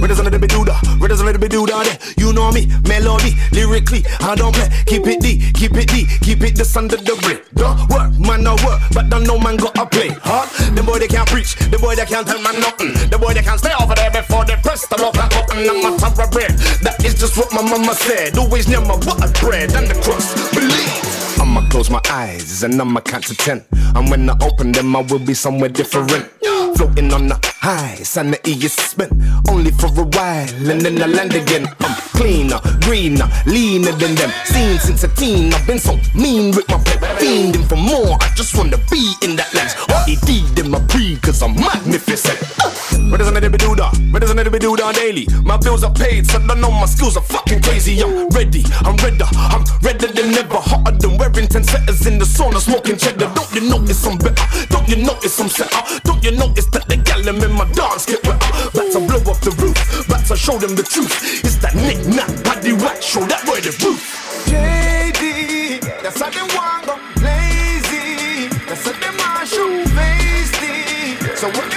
Where 0.00 0.08
does 0.08 0.18
a 0.18 0.22
little 0.22 0.40
bit 0.40 0.50
do 0.50 0.64
that? 0.64 0.98
Where 0.98 1.08
does 1.08 1.20
a 1.20 1.24
little 1.24 1.40
bit 1.40 1.50
do 1.50 1.66
that? 1.66 2.14
Know 2.42 2.52
me, 2.52 2.66
melody, 2.88 3.34
lyrically, 3.52 4.02
I 4.20 4.34
don't 4.34 4.54
play. 4.54 4.68
Keep 4.86 5.06
it 5.06 5.20
D, 5.20 5.52
keep 5.54 5.74
it 5.76 5.88
D, 5.88 6.06
keep 6.20 6.42
it 6.42 6.56
this 6.56 6.76
under 6.76 6.96
the 6.96 7.14
brick. 7.22 7.46
Don't 7.54 7.78
work, 7.88 8.10
man, 8.18 8.42
no 8.42 8.54
work, 8.66 8.80
but 8.92 9.08
don't 9.08 9.24
know 9.24 9.38
man 9.38 9.56
gotta 9.56 9.86
play. 9.86 10.10
Huh? 10.10 10.46
The 10.74 10.82
boy 10.82 10.98
they 10.98 11.08
can't 11.08 11.28
preach, 11.28 11.54
the 11.70 11.78
boy 11.78 11.94
they 11.94 12.06
can't 12.06 12.26
tell 12.26 12.42
man 12.42 12.58
nothing. 12.60 12.92
The 13.10 13.18
boy 13.18 13.34
they 13.34 13.42
can't 13.42 13.60
stay 13.60 13.74
over 13.80 13.94
there 13.94 14.10
before 14.10 14.44
they 14.44 14.56
press 14.56 14.86
the 14.86 15.00
lock 15.00 15.14
button. 15.14 15.58
I'm 15.70 15.86
a 15.86 15.98
thoroughbred. 15.98 16.58
That 16.82 17.04
is 17.04 17.14
just 17.14 17.36
what 17.36 17.52
my 17.52 17.62
mama 17.62 17.94
said. 17.94 18.36
Always 18.36 18.68
near 18.68 18.80
my 18.80 18.98
butter 18.98 19.30
bread 19.40 19.74
and 19.74 19.86
the 19.86 19.94
crust. 20.02 20.34
Believe. 20.54 21.21
Close 21.72 21.88
my 21.88 22.02
eyes 22.10 22.62
and 22.64 22.78
I'ma 22.78 23.00
count 23.00 23.24
to 23.28 23.34
ten. 23.34 23.64
And 23.72 24.10
when 24.10 24.28
I 24.28 24.36
open 24.42 24.72
them, 24.72 24.94
I 24.94 25.00
will 25.00 25.18
be 25.18 25.32
somewhere 25.32 25.70
different. 25.70 26.10
Floating 26.76 27.10
on 27.14 27.28
the 27.28 27.38
highs 27.60 28.18
and 28.18 28.34
the 28.34 28.40
is 28.44 28.74
spent 28.74 29.10
only 29.48 29.70
for 29.70 29.86
a 29.86 30.04
while 30.04 30.70
and 30.70 30.82
then 30.82 31.00
I 31.00 31.06
land 31.06 31.32
again. 31.32 31.66
I'm 31.80 31.96
cleaner, 32.12 32.60
greener, 32.82 33.26
leaner 33.46 33.92
than 33.92 34.14
them. 34.16 34.30
Seen 34.44 34.78
since 34.80 35.02
a 35.04 35.08
teen, 35.16 35.54
I've 35.54 35.66
been 35.66 35.78
so 35.78 35.96
mean 36.14 36.54
with 36.54 36.68
my 36.68 36.76
pet, 36.84 37.00
fiending 37.18 37.66
for 37.66 37.76
more. 37.76 38.18
I 38.20 38.30
just 38.36 38.54
wanna 38.54 38.76
be 38.90 39.14
in 39.22 39.36
that 39.36 39.54
lens. 39.54 39.72
R.E.D. 39.88 40.60
in 40.60 40.70
my 40.70 40.80
pre, 40.88 41.16
cause 41.16 41.42
I'm 41.42 41.54
magnificent. 41.54 42.36
Where 43.12 43.18
does 43.18 43.30
bit 43.30 43.60
do 43.60 43.74
that? 43.76 43.92
Where 44.10 44.20
does 44.20 44.34
bit 44.34 44.60
do 44.60 44.76
that 44.76 44.94
daily? 44.94 45.26
My 45.44 45.56
bills 45.56 45.84
are 45.84 45.92
paid, 45.92 46.26
so 46.26 46.38
I 46.38 46.54
know 46.54 46.70
my 46.70 46.86
skills 46.86 47.16
are 47.16 47.22
fucking 47.22 47.62
crazy. 47.62 48.02
I'm 48.02 48.28
ready, 48.30 48.64
I'm 48.80 48.96
redder, 48.96 49.28
I'm 49.32 49.64
redder 49.82 50.08
than 50.08 50.32
ever. 50.34 50.56
Hotter 50.56 50.96
than 50.96 51.18
wearing 51.18 51.46
10 51.62 51.64
setters 51.64 52.06
in 52.06 52.18
the 52.18 52.24
sauna, 52.24 52.58
smoking 52.58 52.96
cheddar. 52.96 53.30
Don't 53.34 53.52
you 53.54 53.68
notice 53.68 54.06
I'm 54.06 54.18
better? 54.18 54.66
Don't 54.68 54.88
you 54.88 54.96
notice 54.96 55.38
I'm 55.40 55.48
set 55.48 55.72
up? 55.74 55.86
Don't 56.02 56.22
you 56.24 56.32
notice 56.32 56.66
that 56.66 56.88
the 56.88 56.96
gal 56.96 57.26
in 57.26 57.52
my 57.52 57.64
dance 57.72 58.06
get 58.06 58.22
wetter? 58.26 58.52
Back 58.74 58.90
to 58.92 59.00
blow 59.00 59.22
up 59.30 59.40
the 59.40 59.52
roof, 59.62 60.08
back 60.08 60.26
to 60.26 60.36
show 60.36 60.58
them 60.58 60.74
the 60.74 60.82
truth. 60.82 61.12
It's 61.44 61.56
that 61.56 61.74
knick 61.74 62.04
knack, 62.06 62.30
paddy 62.44 62.72
whack, 62.72 63.02
show 63.02 63.24
that 63.26 63.46
boy 63.46 63.60
the 63.60 63.72
roof. 63.84 64.02
JD, 64.46 65.80
that's 66.02 66.20
how 66.20 66.30
they 66.30 66.42
want 66.54 66.86
go 66.86 66.94
lazy. 67.22 68.48
That's 68.66 68.84
how 68.86 68.98
they 68.98 69.12
want 69.16 69.48
show 69.48 69.84
face. 69.94 70.32
So 71.38 71.48
what 71.48 71.71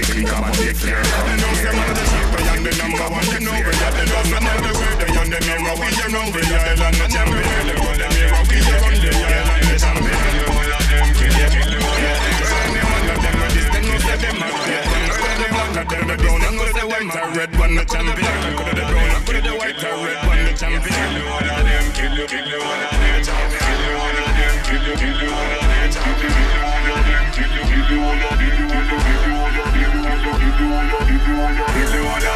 hear 0.00 0.24
about 0.24 0.56
the 0.56 0.72
thing, 0.72 0.72
about 0.72 0.72
the 0.72 0.72
clear. 0.72 1.02
Come 1.04 1.36
here. 1.52 2.64
the 2.64 2.72
number 2.80 3.06
one, 3.12 3.26
you 3.28 3.40
know 3.44 3.52
we 3.52 3.60
are 3.60 3.92
the 3.92 4.04
number 4.08 4.40
one. 4.40 4.60
The 4.62 4.72
way 4.72 4.92
they 4.96 5.12
on 5.20 5.28
the 5.28 5.38
mirror, 5.44 5.74
we 5.76 5.88
are 5.92 6.16
on 6.16 6.32
the 6.32 6.40
island, 6.56 6.96
the 6.96 7.06
champion. 7.12 7.44
The 7.68 7.74
way 7.76 7.96
they 8.00 8.08
mirror, 8.08 8.40
we 8.48 8.56
are 8.56 8.80
on 8.88 8.96
the 8.96 9.10
island, 9.12 9.64
the. 9.68 10.16
All 10.48 10.72
of 10.72 10.84
them 10.88 11.08
kill 11.12 11.36
you, 11.36 11.48
kill 11.52 11.72
you, 11.72 11.80
all 11.84 12.04
of 12.08 12.20
them. 12.24 12.40
Any 12.62 12.82
one 12.88 13.04
of 13.12 13.18
them, 13.20 13.36
this 13.52 13.68
know 13.68 14.40
are 14.40 14.54
great. 14.64 14.88
Any 15.28 15.48
one 15.52 15.76
of 15.76 15.84
them, 15.84 16.04
the 16.08 16.16
brown, 16.16 16.40
and 16.40 16.56
the 16.56 16.84
white 16.88 17.12
and 17.12 17.36
red 17.36 17.52
one, 17.60 17.74
the 17.76 17.84
champion. 17.84 18.32
To 18.32 18.72
the 18.72 18.84
brown, 18.88 19.12
and 19.12 19.24
to 19.28 19.36
the 19.44 19.52
white 19.60 19.76
and 19.76 19.98
red 20.00 20.20
one, 20.24 20.40
the 20.40 20.52
champion. 20.56 21.61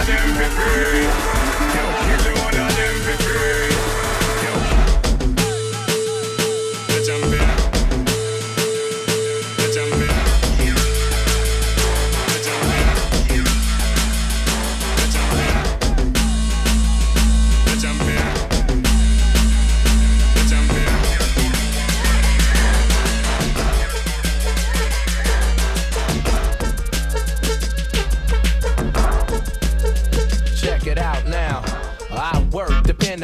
Of 0.09 0.17
them, 0.17 0.39
be 0.39 0.45
free. 0.45 1.36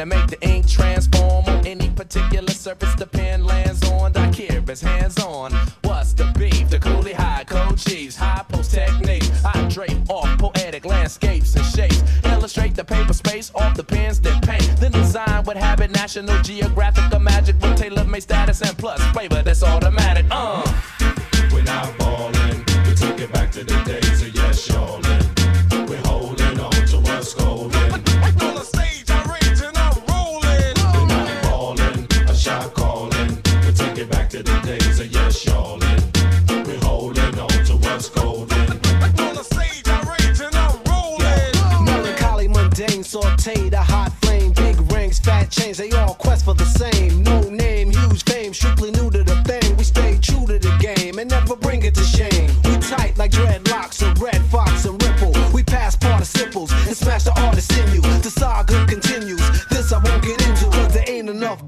To 0.03 0.17
make 0.17 0.27
the 0.27 0.49
ink 0.49 0.67
transform 0.67 1.45
on 1.45 1.65
any 1.65 1.89
particular 1.89 2.51
surface 2.51 2.93
the 2.95 3.05
pen 3.05 3.45
lands 3.45 3.89
on. 3.91 4.15
I 4.17 4.29
care 4.31 4.61
it's 4.67 4.81
hands 4.81 5.17
on. 5.19 5.53
What's 5.83 6.13
the 6.13 6.25
beef? 6.37 6.69
The 6.69 6.79
coolie 6.79 7.13
high 7.13 7.43
code 7.45 7.77
chiefs, 7.77 8.15
high 8.15 8.43
post 8.49 8.71
techniques. 8.71 9.29
I 9.45 9.67
drape 9.69 10.09
off 10.09 10.37
poetic 10.37 10.85
landscapes 10.85 11.55
and 11.55 11.65
shapes. 11.65 12.03
Illustrate 12.25 12.75
the 12.75 12.83
paper 12.83 13.13
space 13.13 13.51
off 13.55 13.77
the 13.77 13.83
pens 13.83 14.19
that 14.21 14.43
paint. 14.43 14.67
Then 14.79 14.91
design 14.91 15.43
with 15.45 15.57
habit, 15.57 15.91
National 15.91 16.41
Geographic 16.41 17.13
or 17.13 17.19
magic 17.19 17.55
with 17.61 17.77
tailor 17.77 18.03
made 18.03 18.23
status 18.23 18.61
and 18.61 18.77
plus 18.77 19.01
flavor 19.13 19.42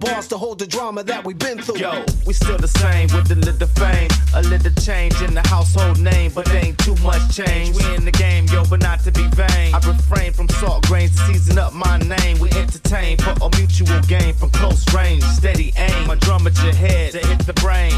bars 0.06 0.28
to 0.28 0.38
hold 0.38 0.60
the 0.60 0.68
drama 0.68 1.04
that 1.04 1.26
we've 1.26 1.38
been 1.38 1.60
through. 1.60 1.80
Yo, 1.80 2.06
we 2.26 2.34
still 2.34 2.58
the 2.58 2.68
same 2.68 3.08
with 3.14 3.32
a 3.32 3.36
little 3.36 3.68
fame, 3.68 4.10
a 4.36 4.42
little 4.44 4.72
change 4.82 5.20
in 5.22 5.34
the 5.34 5.46
household 5.48 6.00
name, 6.00 6.32
but 6.34 6.50
ain't 6.54 6.78
too 6.80 6.96
much 6.98 7.36
change. 7.36 7.76
We 7.76 7.84
in 7.96 8.06
the 8.06 8.12
game, 8.12 8.46
yo, 8.48 8.64
but 8.70 8.82
not 8.82 9.00
to 9.02 9.12
be 9.12 9.28
vain. 9.30 9.74
I 9.74 9.80
refrain 9.86 10.34
from 10.34 10.48
salt 10.50 10.86
grains 10.88 11.12
to 11.16 11.22
season 11.28 11.58
up 11.58 11.74
my 11.74 11.98
name. 12.00 12.40
We 12.40 12.50
entertain 12.52 13.18
for 13.18 13.34
a 13.42 13.50
mutual 13.58 14.00
gain 14.08 14.34
from 14.34 14.50
close 14.52 14.86
range, 14.94 15.24
steady 15.24 15.74
aim. 15.78 16.08
My 16.08 16.16
drum 16.16 16.46
at 16.48 16.58
your 16.64 16.74
head 16.74 17.12
to 17.14 17.20
hit 17.20 17.40
the 17.46 17.54
brain. 17.54 17.94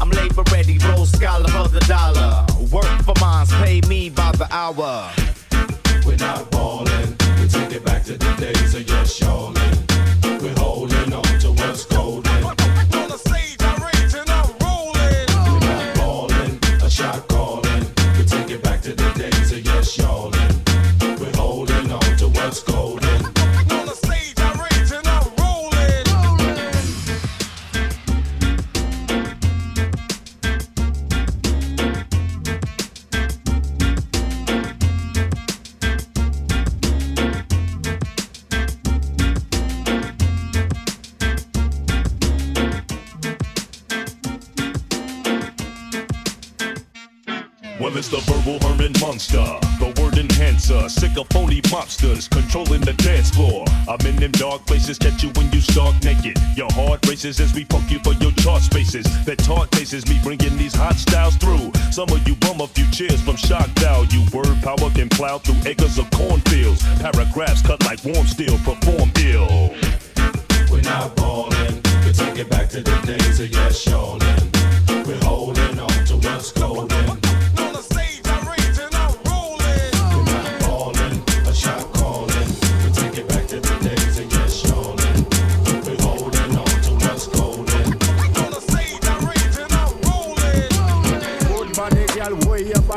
I'm 0.00 0.10
labor 0.10 0.44
ready, 0.50 0.78
roll 0.88 1.04
scholar 1.04 1.48
for 1.48 1.68
the 1.68 1.80
dollar. 1.80 2.46
Work 2.72 3.02
for 3.04 3.14
mines, 3.20 3.52
pay 3.62 3.80
me 3.88 4.08
by 4.08 4.32
the 4.32 4.48
hour. 4.50 5.10
We're 6.06 6.16
not 6.16 6.50
ballin', 6.50 7.16
we 7.38 7.48
take 7.48 7.72
it 7.72 7.84
back 7.84 8.04
to 8.04 8.16
the 8.16 8.34
days 8.38 8.74
of 8.74 8.88
yes, 8.88 9.20
y'allin'. 9.20 9.89
The 48.10 48.18
verbal 48.26 48.58
Herman 48.58 48.90
Munster, 49.00 49.46
the 49.78 49.94
word 50.02 50.18
enhancer, 50.18 50.88
sick 50.88 51.16
of 51.16 51.28
phony 51.30 51.62
mobsters 51.70 52.28
controlling 52.28 52.80
the 52.80 52.92
dance 52.94 53.30
floor. 53.30 53.64
I'm 53.86 54.04
in 54.04 54.16
them 54.16 54.32
dark 54.32 54.66
places, 54.66 54.98
catch 54.98 55.22
you 55.22 55.28
when 55.38 55.46
you 55.52 55.60
stark 55.60 55.94
naked. 56.02 56.36
Your 56.56 56.72
heart 56.72 57.06
races 57.06 57.38
as 57.38 57.54
we 57.54 57.64
poke 57.64 57.88
you 57.88 58.00
for 58.00 58.14
your 58.14 58.32
chart 58.42 58.62
spaces. 58.62 59.06
That 59.26 59.38
taunt 59.38 59.72
faces 59.76 60.08
me 60.08 60.18
bringing 60.24 60.56
these 60.56 60.74
hot 60.74 60.96
styles 60.96 61.36
through. 61.36 61.70
Some 61.92 62.08
of 62.10 62.26
you 62.26 62.34
bum 62.34 62.60
a 62.60 62.66
few 62.66 62.90
cheers 62.90 63.22
from 63.22 63.36
shock 63.36 63.68
value. 63.78 64.26
Word 64.34 64.58
power 64.60 64.90
can 64.90 65.08
plow 65.08 65.38
through 65.38 65.70
acres 65.70 65.96
of 65.96 66.10
cornfields. 66.10 66.82
Paragraphs 66.98 67.62
cut 67.62 67.78
like 67.84 68.04
warm 68.04 68.26
steel, 68.26 68.58
perform 68.66 69.12
ill. 69.22 69.70
We're 70.66 70.82
not 70.82 71.14
ballin', 71.14 71.78
we 72.04 72.10
take 72.10 72.42
it 72.42 72.50
back 72.50 72.70
to 72.70 72.82
the 72.82 72.96
days 73.06 73.38
of 73.38 73.52
yes, 73.52 73.86
y'allin'. 73.86 74.50
We're 75.06 75.22
holding 75.22 75.78
on 75.78 76.04
to 76.06 76.16
what's 76.16 76.50
golden. 76.50 77.19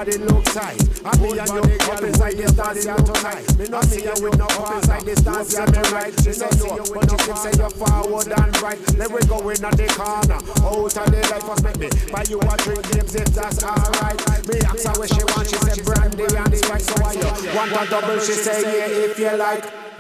Body 0.04 0.18
look 0.18 0.44
tight. 0.46 0.80
I 1.06 1.16
be 1.18 1.40
and 1.40 1.50
you 1.50 1.92
up 1.92 2.04
inside 2.04 2.34
this 2.34 2.52
dance 2.52 2.84
here 2.84 2.96
tonight. 2.96 3.58
Me 3.58 3.68
not 3.68 3.86
see 3.86 4.04
you 4.04 4.14
with 4.20 4.38
no 4.38 4.46
up 4.46 4.76
inside 4.76 5.02
this 5.04 5.22
dance 5.22 5.56
here 5.56 5.68
me 5.68 5.80
right. 5.92 6.14
Me 6.18 6.26
no 6.26 6.50
see 6.52 6.68
you 6.68 6.86
but 6.94 7.12
you 7.12 7.18
keep 7.24 7.38
say 7.38 7.54
you 7.56 7.70
forward 7.70 8.28
and 8.28 8.62
right. 8.62 8.80
Then 8.80 9.14
we 9.14 9.22
go 9.28 9.40
in 9.50 9.64
at 9.64 9.78
the 9.78 9.88
corner. 9.96 10.40
Out 10.64 10.98
of 10.98 11.12
the 11.12 11.22
life 11.32 11.64
make 11.64 11.80
me 11.80 11.90
buy 12.12 12.24
you 12.28 12.40
a 12.40 12.58
drink 12.58 12.84
games 12.92 13.16
if 13.16 13.28
that's 13.34 13.64
alright. 13.64 14.20
Me 14.48 14.60
ask 14.60 14.84
her 14.84 14.94
what 15.00 15.10
she 15.10 15.24
want, 15.24 15.48
she 15.48 15.56
said 15.56 15.86
brandy 15.86 16.24
and 16.24 16.58
spice. 16.58 16.86
So 16.88 16.96
why 17.02 17.14
you 17.14 17.56
want 17.56 17.72
a 17.72 17.90
double? 17.90 18.20
She 18.20 18.34
say 18.34 18.62
yeah 18.62 19.06
if 19.08 19.20
you 19.20 19.38
like. 19.38 19.93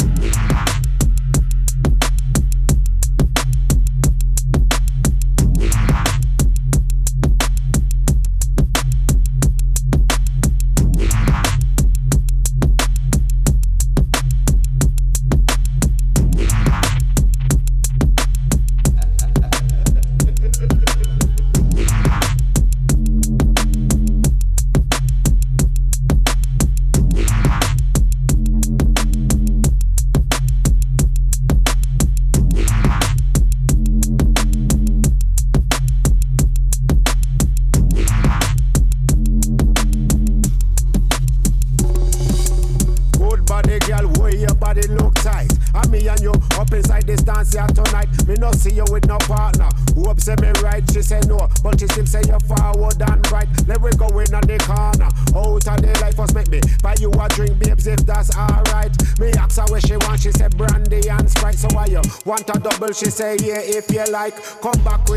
She 62.93 63.09
say 63.09 63.37
yeah, 63.41 63.59
if 63.59 63.91
you 63.91 64.03
like. 64.11 64.35
Come 64.61 64.79
back 64.83 65.09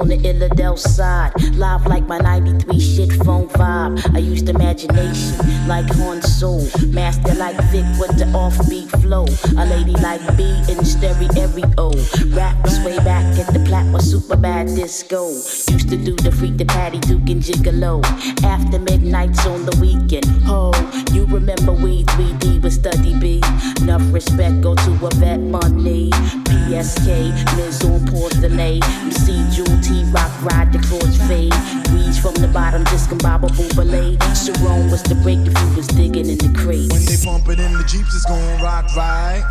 on 0.00 0.08
the 0.08 0.18
Illadel 0.18 0.78
side. 0.78 1.32
Live 1.54 1.86
like 1.86 2.06
my 2.06 2.18
93 2.18 2.80
shit 2.80 3.12
phone 3.24 3.48
vibe. 3.48 3.75
I 3.86 4.18
used 4.18 4.48
imagination 4.48 5.38
like 5.68 5.86
Han 5.94 6.20
Soul. 6.20 6.66
Master 6.88 7.34
like 7.34 7.56
Vic 7.70 7.86
with 8.00 8.18
the 8.18 8.26
offbeat 8.34 8.90
flow. 9.00 9.26
A 9.58 9.64
lady 9.64 9.92
like 10.02 10.20
B 10.36 10.42
in 10.68 10.84
stereo. 10.84 11.92
Raps 12.34 12.78
way 12.84 12.98
back 12.98 13.24
at 13.38 13.52
the 13.52 13.62
plat 13.64 13.86
was 13.92 14.10
super 14.10 14.36
bad 14.36 14.66
disco. 14.66 15.28
Used 15.28 15.88
to 15.90 15.96
do 15.96 16.16
the 16.16 16.32
freak, 16.32 16.56
the 16.56 16.64
patty, 16.64 16.98
Duke 16.98 17.30
and 17.30 17.40
Gigolo. 17.42 18.02
After 18.42 18.80
midnights 18.80 19.46
on 19.46 19.64
the 19.64 19.76
weekend. 19.80 20.26
Oh, 20.48 20.72
you 21.12 21.24
remember 21.26 21.72
we 21.72 22.02
3D 22.04 22.62
with 22.62 22.72
Study 22.72 23.18
B. 23.20 23.40
Enough 23.82 24.12
respect 24.12 24.62
go 24.62 24.74
to 24.74 25.06
a 25.06 25.10
vet 25.14 25.38
money. 25.38 26.10
PSK, 26.10 27.30
Miz 27.56 27.84
on 27.84 28.04
porcelain. 28.06 28.82
MC 28.82 29.46
Jewel 29.54 29.80
T 29.80 30.02
Rock 30.10 30.32
ride 30.42 30.72
the 30.72 30.80
cross 30.88 31.16
fade. 31.28 31.54
Weeds 31.92 32.18
from 32.18 32.34
the 32.34 32.48
bottom, 32.48 32.82
discombobable 32.84 33.75
ballet. 33.76 34.16
Sharon 34.32 34.90
was 34.90 35.02
the 35.02 35.14
break 35.22 35.38
if 35.44 35.52
you 35.52 35.76
was 35.76 35.86
digging 35.88 36.28
in 36.30 36.38
the 36.38 36.50
crate. 36.56 36.90
When 36.90 37.04
they 37.04 37.16
pump 37.20 37.48
it 37.48 37.60
in 37.60 37.72
the 37.76 37.84
Jeeps, 37.84 38.14
it's 38.16 38.24
gon' 38.24 38.62
rock 38.62 38.88
right. 38.96 39.44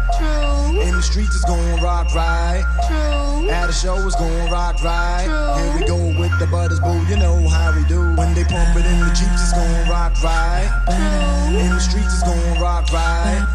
In 0.74 0.92
the 0.92 1.02
streets, 1.02 1.36
it's 1.36 1.46
gon' 1.46 1.82
rock 1.82 2.14
right. 2.16 2.66
At 3.50 3.70
a 3.70 3.74
show, 3.74 3.96
it's 3.96 4.16
gon' 4.16 4.50
rock 4.50 4.84
right. 4.84 5.30
Here 5.30 5.80
we 5.80 5.88
go 5.88 5.98
with 6.20 6.34
the 6.40 6.48
butters, 6.48 6.80
boo. 6.80 6.98
You 7.06 7.18
know 7.18 7.48
how 7.48 7.72
we 7.78 7.86
do. 7.86 8.02
When 8.18 8.34
they 8.34 8.44
pump 8.44 8.76
it 8.76 8.86
in 8.86 9.00
the 9.00 9.14
Jeeps, 9.14 9.42
it's 9.46 9.54
gon' 9.54 9.90
rock 9.90 10.18
right. 10.24 10.68
In 11.54 11.70
the 11.70 11.80
streets, 11.80 12.14
it's 12.14 12.24
gon' 12.24 12.60
rock 12.60 12.92
right. 12.92 13.46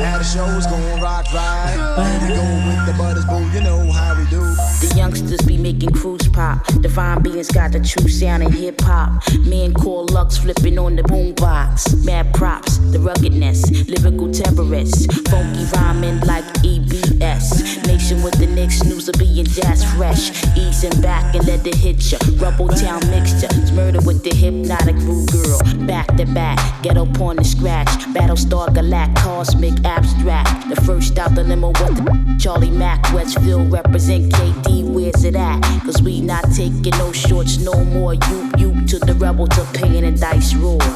At 0.00 0.20
a 0.20 0.24
show, 0.24 0.46
it's 0.56 0.66
gon' 0.66 1.00
rock 1.00 1.30
right. 1.32 1.76
Here 1.76 2.28
we 2.28 2.34
go 2.34 2.44
with 2.66 2.86
the 2.88 2.94
butters, 2.96 3.24
boo. 3.26 3.44
You 3.52 3.60
know 3.60 3.92
how 3.92 4.16
we 4.18 4.24
do. 4.30 4.40
The 4.40 4.94
youngsters 4.96 5.40
be 5.42 5.58
making 5.58 5.90
cruise 5.90 6.26
pop. 6.28 6.64
Divine 6.80 7.22
beings 7.22 7.50
got 7.50 7.72
the 7.72 7.80
true 7.80 8.08
sound 8.08 8.42
in 8.42 8.52
hip 8.52 8.80
hop. 8.80 9.22
Men 9.40 9.74
call 9.90 10.06
Lux 10.12 10.38
flipping 10.38 10.78
on 10.78 10.94
the 10.94 11.02
boombox. 11.02 12.04
Mad 12.04 12.32
props, 12.32 12.78
the 12.92 12.98
ruggedness, 13.00 13.60
lyrical 13.88 14.30
terrorists. 14.30 15.06
Funky 15.28 15.64
rhyming 15.74 16.20
like 16.20 16.44
EBS. 16.62 17.84
Nation 17.86 18.22
with 18.22 18.38
the 18.38 18.46
Knicks, 18.46 18.84
news 18.84 19.08
of 19.08 19.16
being 19.18 19.44
jazz 19.44 19.82
fresh. 19.94 20.30
Easing 20.56 21.00
back 21.02 21.34
and 21.34 21.44
let 21.46 21.66
it 21.66 21.74
hit 21.74 21.98
ya. 22.10 22.18
Rubble 22.36 22.68
town 22.68 23.00
mixture. 23.10 23.48
It's 23.50 23.72
murder 23.72 24.00
with 24.02 24.22
the 24.22 24.34
hypnotic 24.34 24.96
rude 25.08 25.28
girl. 25.32 25.58
Back 25.86 26.06
to 26.18 26.26
back, 26.26 26.58
ghetto 26.82 27.06
porn 27.06 27.38
to 27.38 27.44
scratch. 27.44 27.88
Battlestar 28.14 28.68
Galact, 28.68 29.16
cosmic 29.16 29.74
abstract. 29.84 30.68
The 30.68 30.80
first 30.82 31.18
out 31.18 31.34
the 31.34 31.42
limo 31.42 31.68
with 31.68 31.96
the 31.96 32.36
Charlie 32.40 32.70
Mack. 32.70 33.00
Westfield 33.12 33.72
represent 33.72 34.32
KD, 34.32 34.84
where's 34.84 35.24
it 35.24 35.34
at? 35.34 35.60
Cause 35.84 36.00
we 36.00 36.20
not 36.20 36.44
taking 36.54 36.96
no 37.02 37.10
shorts 37.12 37.58
no 37.58 37.74
more. 37.84 38.14
You, 38.14 38.50
you 38.56 38.86
to 38.86 38.98
the 38.98 39.14
rebel 39.14 39.46
to 39.46 39.79
pain 39.80 40.04
and 40.04 40.20
dice 40.20 40.54
roar. 40.54 40.78
When 40.78 40.86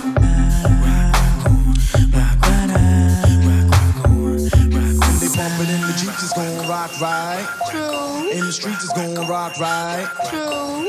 they 5.21 5.31
pump 5.33 5.57
it 5.61 5.69
in 5.71 5.81
the 5.81 5.95
Jeeps, 5.97 6.23
it's 6.23 6.33
gon' 6.35 6.69
rock 6.69 6.93
right. 7.01 7.47
In 8.33 8.45
the 8.45 8.53
streets, 8.53 8.85
it's 8.85 8.93
gon' 8.93 9.27
rock 9.29 9.59
right. 9.59 10.07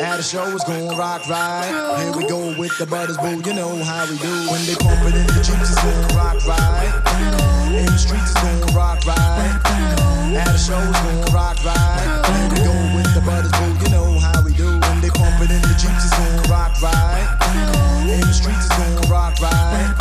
At 0.02 0.20
a 0.20 0.24
show, 0.24 0.46
it's 0.50 0.64
gon' 0.66 0.98
rock 0.98 1.28
right. 1.30 1.72
Here 2.00 2.12
we 2.18 2.28
go 2.28 2.58
with 2.60 2.78
the 2.78 2.86
butters, 2.86 3.18
boo. 3.18 3.42
You 3.46 3.54
know 3.54 3.84
how 3.84 4.06
we 4.10 4.18
do. 4.18 4.34
When 4.52 4.66
they 4.66 4.76
pump 4.76 5.02
it 5.08 5.16
in 5.16 5.28
the 5.28 5.42
Jeeps, 5.44 5.72
it's 5.72 5.82
gon' 5.82 6.18
rock 6.18 6.46
right. 6.46 6.92
In 7.72 7.86
the 7.86 7.98
streets, 7.98 8.32
it's 8.32 8.42
gon' 8.42 8.76
rock 8.76 9.06
right. 9.06 9.62
At 10.36 10.54
a 10.54 10.58
show, 10.58 10.80
it's 10.80 11.00
gon' 11.00 11.34
rock 11.34 11.64
right. 11.64 12.04
Here 12.28 12.50
we 12.52 12.58
go 12.60 12.76
with 12.96 13.14
the 13.16 13.22
butters, 13.22 13.52
boo. 13.56 13.72
You 13.86 13.90
know 13.92 14.20
how 14.20 14.44
we 14.44 14.54
do. 14.54 14.68
When 14.68 15.02
they 15.02 15.10
pump 15.10 15.40
it 15.40 15.52
in 15.52 15.62
the 15.62 15.76
Jeeps, 15.80 16.06
it's 16.06 16.18
gon' 16.18 16.52
rock 16.52 16.76
right. 16.82 17.45
In 18.16 18.22
the 18.22 18.32
streets, 18.32 18.66
it's 18.66 18.78
gon' 18.78 19.10
rock 19.10 19.42
right. 19.42 19.94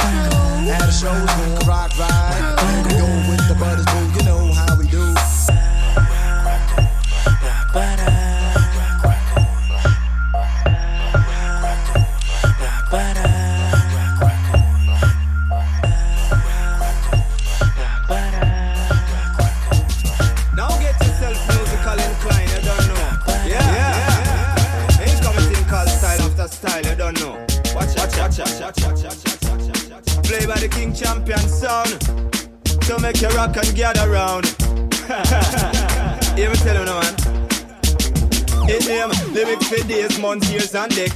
At 0.71 0.89
a 0.89 0.93
show, 0.93 1.13
it's 1.13 1.35
gon' 1.35 1.67
rock 1.67 1.99
right. 1.99 2.54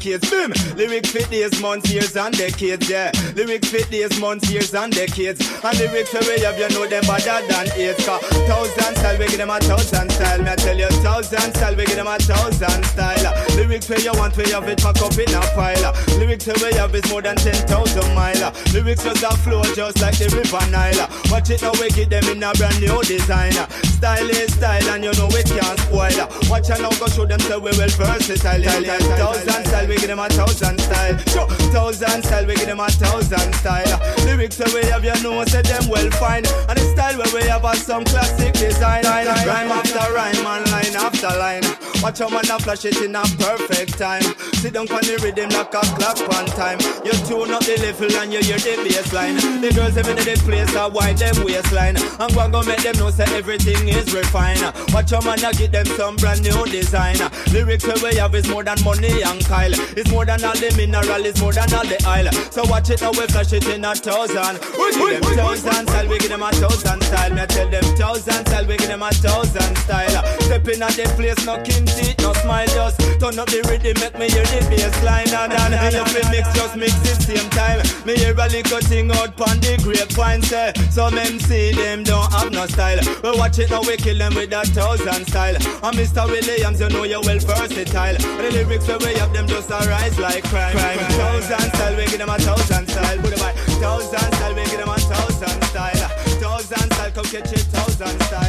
showcase 0.09 0.31
them. 0.31 0.53
Lyrics 0.77 1.08
for 1.29 1.35
days, 1.35 1.61
months, 1.61 1.91
years, 1.93 2.17
and 2.17 2.35
decades. 2.37 2.89
Yeah. 2.89 3.13
Lyrics 3.35 3.69
for 3.69 3.85
days, 3.91 4.19
months, 4.19 4.51
years, 4.51 4.75
and 4.75 4.93
decades. 4.93 5.45
And 5.63 5.79
lyrics 5.79 6.11
for 6.11 6.25
way 6.25 6.43
of 6.45 6.57
you 6.59 6.69
know 6.71 6.87
them 6.87 7.05
better 7.05 7.47
than 7.47 7.69
AIDS. 7.77 8.05
Cause 8.07 8.23
thousand 8.49 8.97
style, 8.97 9.19
we 9.19 9.27
give 9.27 9.37
them 9.37 9.51
a 9.51 9.61
thousand 9.61 10.11
style. 10.11 10.41
Me 10.41 10.49
I 10.49 10.57
tell 10.57 10.79
you, 10.79 10.89
thousand 11.05 11.53
style, 11.55 11.77
we 11.77 11.85
give 11.85 11.97
them 11.97 12.07
a 12.07 12.17
thousand 12.19 12.85
style. 12.85 13.57
Lyrics 13.57 13.89
where 13.91 14.01
you 14.01 14.13
want, 14.15 14.37
you 14.39 14.55
have 14.55 14.69
it 14.69 14.81
pack 14.81 14.97
up 15.03 15.13
in 15.19 15.29
a 15.35 15.41
pile. 15.53 15.93
Lyrics 16.17 16.47
where 16.47 16.73
you 16.73 16.79
have 16.79 16.95
is 16.95 17.11
more 17.11 17.21
than 17.21 17.37
ten 17.37 17.61
thousand 17.69 18.15
mile. 18.15 18.53
Lyrics 18.73 19.05
just 19.05 19.23
a 19.23 19.37
flow 19.45 19.63
just 19.77 20.01
like 20.01 20.17
the 20.17 20.33
river 20.33 20.65
Nile. 20.71 21.09
Watch 21.29 21.51
it 21.51 21.61
now, 21.61 21.73
we 21.77 21.91
get 21.91 22.09
them 22.09 22.25
in 22.33 22.43
a 22.43 22.53
brand 22.55 22.81
new 22.81 23.03
design. 23.05 23.53
Style 24.01 24.31
is 24.31 24.55
style, 24.55 24.89
and 24.97 25.05
you 25.05 25.13
know 25.13 25.29
it 25.33 25.45
can't 25.45 25.79
spoil. 25.81 26.25
Watch 26.49 26.71
out 26.73 26.81
now, 26.81 26.91
go 26.97 27.07
show 27.13 27.27
them 27.27 27.41
say 27.41 27.59
we 27.59 27.69
well 27.77 27.93
versatile. 28.01 28.65
Thousand 28.65 29.67
style, 29.69 29.89
we 29.89 29.97
give 29.97 30.09
them 30.09 30.21
a 30.21 30.29
thousand 30.31 30.81
style. 30.81 31.18
Sure, 31.27 31.49
thousand 31.73 32.23
style, 32.25 32.47
we 32.47 32.55
give 32.55 32.67
them 32.67 32.81
a 32.81 32.89
thousand 32.89 33.53
style. 33.55 34.01
Lyrics 34.25 34.59
where 34.59 34.75
we 34.75 34.89
have, 34.89 35.05
you 35.05 35.23
know, 35.23 35.45
say 35.45 35.63
them 35.63 35.89
well 35.89 36.11
fine. 36.13 36.45
And 36.69 36.79
the 36.79 36.85
style 36.95 37.19
where 37.19 37.35
we 37.35 37.49
have 37.49 37.65
a 37.65 37.77
some 37.77 38.05
classic 38.05 38.55
design. 38.55 39.05
line. 39.05 39.27
Rhyme 39.27 39.71
after 39.71 40.13
rhyme, 40.13 40.37
and 40.37 40.71
line 40.71 40.97
after 40.97 41.29
line. 41.39 41.63
Watch 42.03 42.21
how 42.21 42.29
man 42.29 42.47
a 42.51 42.59
flash 42.61 42.85
it 42.85 42.97
in 43.03 43.17
a 43.17 43.23
perfect 43.43 43.99
time. 43.99 44.23
Sit 44.63 44.75
down 44.75 44.87
on 44.93 45.03
the 45.03 45.19
rhythm 45.23 45.51
like 45.51 45.75
a 45.75 45.83
clock 45.99 46.21
on 46.39 46.47
time. 46.55 46.79
You 47.03 47.11
tune 47.27 47.51
up 47.51 47.67
the 47.67 47.75
level 47.83 48.15
and 48.23 48.33
you 48.33 48.39
hear 48.39 48.59
the 48.59 48.79
bass 48.87 49.13
line. 49.13 49.35
The 49.61 49.73
girls 49.75 49.97
every 49.97 50.15
day 50.15 50.35
the 50.35 50.41
place 50.47 50.75
a 50.75 50.89
wide 50.89 51.19
them 51.19 51.43
waistline. 51.45 51.97
And 51.99 52.31
go 52.35 52.41
and 52.47 52.53
go 52.53 52.63
make 52.63 52.83
them 52.87 52.97
know 52.99 53.11
say 53.11 53.27
everything 53.35 53.89
is 53.89 54.15
refined. 54.15 54.63
Watch 54.95 55.11
how 55.11 55.21
man 55.23 55.43
a 55.43 55.51
get 55.53 55.73
them 55.73 55.87
some 55.99 56.15
brand 56.17 56.43
new 56.43 56.65
design. 56.67 57.19
Lyrics 57.51 57.87
where 57.87 57.99
we 57.99 58.17
have 58.17 58.35
is 58.35 58.49
more 58.49 58.63
than 58.63 58.79
money 58.85 59.23
and 59.23 59.43
Kyle. 59.45 59.75
It's 59.99 60.11
more 60.11 60.25
than 60.25 60.45
all 60.45 60.55
the 60.55 60.71
mineral, 61.09 61.27
it's 61.27 61.41
more 61.41 61.53
than 61.53 61.73
all 61.75 61.87
the 61.87 61.99
oil. 62.07 62.31
So 62.51 62.65
watch 62.69 62.91
it 62.91 63.01
now 63.01 63.11
we 63.11 63.27
flash 63.27 63.53
it 63.53 63.67
in 63.69 63.85
a 63.85 63.95
thousand. 63.95 64.61
We 64.77 64.93
give 64.93 65.23
them 65.23 65.37
thousand 65.37 65.89
style, 65.89 66.09
we 66.09 66.19
give 66.19 66.29
them 66.29 66.43
a 66.43 66.51
thousand 66.53 67.03
style. 67.03 67.35
Me 67.35 67.47
tell 67.47 67.69
them 67.69 67.85
thousand 67.97 68.47
style, 68.47 68.67
we 68.67 68.77
give 68.77 68.89
them 68.89 69.03
a 69.03 69.11
thousand 69.11 69.77
style. 69.77 70.25
Stepping 70.41 70.83
at 70.83 70.93
the 70.93 71.05
place, 71.17 71.45
no 71.47 71.63
teeth, 71.63 72.19
no 72.21 72.33
smile, 72.35 72.67
just 72.67 73.01
turn 73.21 73.39
up 73.39 73.49
the 73.49 73.63
rhythm, 73.69 73.97
make 74.01 74.19
me 74.19 74.29
hear 74.31 74.45
the 74.45 74.61
bass 74.69 75.03
line. 75.03 75.29
And 75.29 75.53
and 75.53 75.75
and 75.75 75.95
if 75.95 76.09
we 76.15 76.23
mix, 76.31 76.53
just 76.55 76.77
mix 76.77 76.95
it 77.09 77.21
same 77.23 77.51
time. 77.51 77.81
Me 78.07 78.17
hear 78.17 78.35
a 78.35 78.49
little 78.49 78.81
thing 78.81 79.11
out 79.13 79.37
pon 79.37 79.59
the 79.61 79.79
grapevine, 79.83 80.43
say 80.43 80.73
some 80.91 81.17
MC 81.17 81.73
them 81.73 82.05
don't 82.05 82.33
have 82.33 82.53
no 82.53 82.67
style. 82.67 83.01
We 83.23 83.39
watch 83.39 83.59
it 83.59 83.71
now, 83.71 83.83
we 83.83 83.97
kill 83.97 84.19
them 84.19 84.35
with 84.35 84.53
a 84.53 84.65
thousand 84.67 85.27
style. 85.27 85.57
And 85.57 85.97
Mr. 85.97 86.27
Williams, 86.27 86.81
you 86.81 86.89
know 86.89 87.05
you're 87.05 87.23
well 87.23 87.39
versatile. 87.39 88.17
The 88.19 88.51
lyrics 88.53 88.87
where 88.89 88.99
we 88.99 89.15
have 89.19 89.33
them 89.33 89.47
just 89.47 89.71
a 89.71 89.79
rise 89.89 90.19
like 90.19 90.45
crime. 90.45 90.73
crime. 90.73 90.98
Thousand 90.99 91.75
style, 91.75 91.97
we 91.97 92.05
give 92.07 92.19
them 92.19 92.29
a 92.29 92.39
thousand 92.39 92.89
style. 92.89 93.19
Put 93.19 93.39
by 93.39 93.53
thousand 93.81 94.33
style, 94.35 94.55
we 94.55 94.65
give 94.65 94.79
them 94.79 94.89
a 94.89 94.99
thousand 94.99 95.63
style. 95.65 96.09
Thousand 96.41 96.93
style, 96.93 97.11
come 97.13 97.25
catch 97.25 97.53
it, 97.53 97.61
thousand 97.61 98.21
style. 98.23 98.48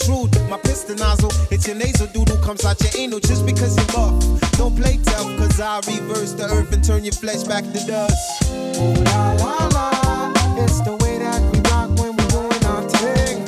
Intrude. 0.00 0.30
My 0.48 0.58
piston 0.58 0.96
nozzle, 0.96 1.30
it's 1.50 1.66
your 1.66 1.76
nasal 1.76 2.06
doodle 2.08 2.36
comes 2.38 2.64
out 2.64 2.80
your 2.80 2.90
anal 2.96 3.20
just 3.20 3.46
because 3.46 3.76
you're 3.76 3.86
buff. 3.86 4.22
Don't 4.52 4.76
play 4.76 4.98
tough, 5.04 5.26
cause 5.38 5.60
I 5.60 5.76
reverse 5.86 6.32
the 6.32 6.44
earth 6.44 6.72
and 6.72 6.82
turn 6.84 7.04
your 7.04 7.12
flesh 7.12 7.44
back 7.44 7.64
to 7.64 7.86
dust. 7.86 8.50
Ooh 8.52 8.94
la 9.04 9.32
la 9.34 9.68
la, 9.68 10.32
it's 10.56 10.80
the 10.80 10.96
way 11.02 11.18
that 11.18 11.40
we 11.52 11.60
rock 11.70 11.90
when 11.98 12.16
we're 12.16 12.28
doing 12.28 12.64
our 12.66 12.82
thing. 12.88 13.42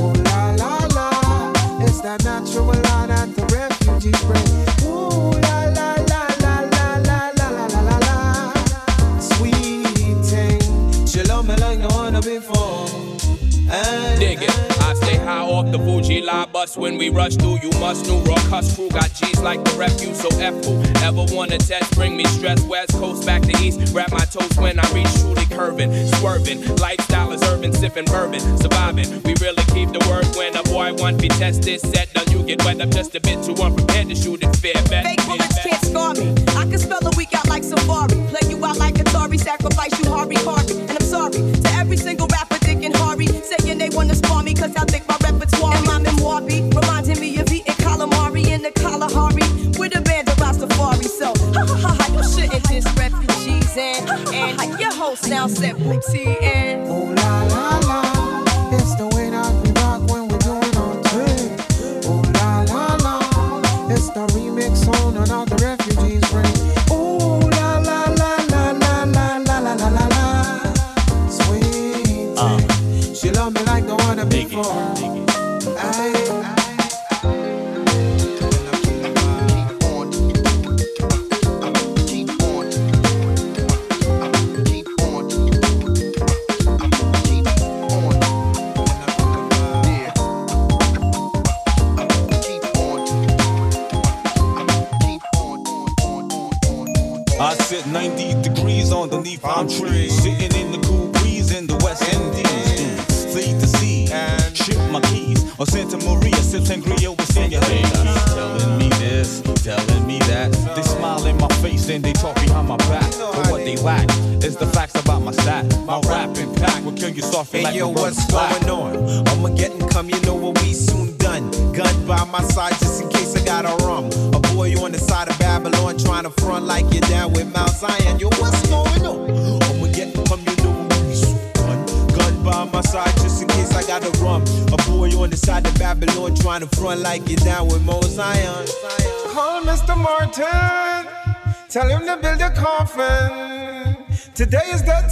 Ooh 0.00 0.12
la 0.24 0.54
la 0.54 0.76
la, 0.94 1.52
it's 1.84 2.00
that 2.00 2.24
natural 2.24 2.66
law 2.66 3.06
that 3.06 3.34
the 3.36 3.44
refugees 3.54 4.20
bring. 4.24 4.81
Off 15.52 15.70
the 15.70 15.78
Fuji 15.78 16.22
line 16.22 16.50
bus 16.50 16.76
when 16.76 16.96
we 16.96 17.10
rush 17.10 17.36
through. 17.36 17.58
You 17.62 17.70
must 17.78 18.06
know 18.06 18.18
rock 18.22 18.42
cuss 18.48 18.74
crew 18.74 18.88
got 18.88 19.12
G's 19.12 19.40
like 19.40 19.62
the 19.64 19.72
refuse. 19.76 20.20
So 20.20 20.28
F 20.40 20.54
who 20.64 20.80
ever 21.04 21.24
wanna 21.34 21.58
test, 21.58 21.94
bring 21.94 22.16
me 22.16 22.24
stress. 22.24 22.62
West 22.64 22.92
coast 22.92 23.26
back 23.26 23.42
to 23.42 23.54
east. 23.62 23.92
Grab 23.92 24.10
my 24.12 24.24
toes 24.24 24.56
when 24.56 24.80
I 24.80 24.86
reach 24.92 25.12
truly 25.20 25.46
curving, 25.46 25.92
swerving. 26.16 26.64
Lifestyle 26.76 27.32
is 27.32 27.42
urban, 27.44 27.72
sipping 27.72 28.06
bourbon, 28.06 28.40
surviving. 28.58 29.08
We 29.22 29.34
really 29.40 29.64
keep 29.74 29.92
the 29.92 30.02
word 30.08 30.26
when 30.36 30.56
a 30.56 30.62
boy 30.62 30.94
want 30.94 31.20
be 31.20 31.28
tested. 31.28 31.80
Set 31.80 32.12
down, 32.14 32.26
you 32.32 32.42
get 32.44 32.64
wet 32.64 32.80
up 32.80 32.90
just 32.90 33.14
a 33.14 33.20
bit 33.20 33.44
too 33.44 33.54
unprepared 33.62 34.08
to 34.08 34.14
shoot 34.14 34.42
it 34.42 34.56
fair. 34.56 34.80
Bet. 34.88 35.04
Fake 35.04 35.26
bullets 35.26 35.58
can't 35.62 35.84
scar 35.84 36.14
me. 36.14 36.32
I 36.56 36.64
can 36.64 36.78
spell 36.78 37.06
a 37.06 37.12
week 37.16 37.34
out 37.34 37.48
like 37.48 37.64
Safari. 37.64 38.16
Play 38.32 38.48
you 38.48 38.64
out 38.64 38.78
like 38.78 38.94
Atari, 38.94 39.38
sacrifice 39.38 39.92
you 40.00 40.10
Harvey 40.10 40.36
Harvey. 40.36 40.80
And 40.80 40.92
I'm 40.92 41.02
sorry 41.02 41.32
to 41.32 41.70
every 41.76 41.98
single 41.98 42.26
rapper 42.28 42.51
thinking 42.82 43.00
Harvey. 43.00 43.26
Saying 43.26 43.78
they 43.78 43.88
wanna 43.90 44.14
spar 44.14 44.42
me 44.42 44.54
cause 44.54 44.74
I 44.76 44.84
think 44.84 45.08
my 45.08 45.16
repertoire. 45.22 45.74
And 45.76 45.86
my 45.86 45.98
memoir 45.98 46.40
be 46.40 46.62
reminding 46.62 47.20
me 47.20 47.38
of 47.38 47.50
eating 47.52 47.74
calamari 47.74 48.46
in 48.46 48.62
the 48.62 48.70
Kalahari 48.72 49.46
with 49.78 49.96
a 49.96 50.00
band 50.00 50.28
of 50.28 50.36
Rastafari. 50.36 51.04
So, 51.04 51.32
ha 51.52 51.66
ha 51.66 51.76
ha 51.76 51.96
ha, 51.98 52.06
you 52.14 52.22
shouldn't 52.24 52.64
diss 52.68 52.86
refugees 52.96 53.76
and, 53.76 54.08
and 54.34 54.80
your 54.80 54.92
whole 54.92 55.16
sound 55.16 55.52
set 55.52 55.78
booty 55.78 56.36
and. 56.42 57.21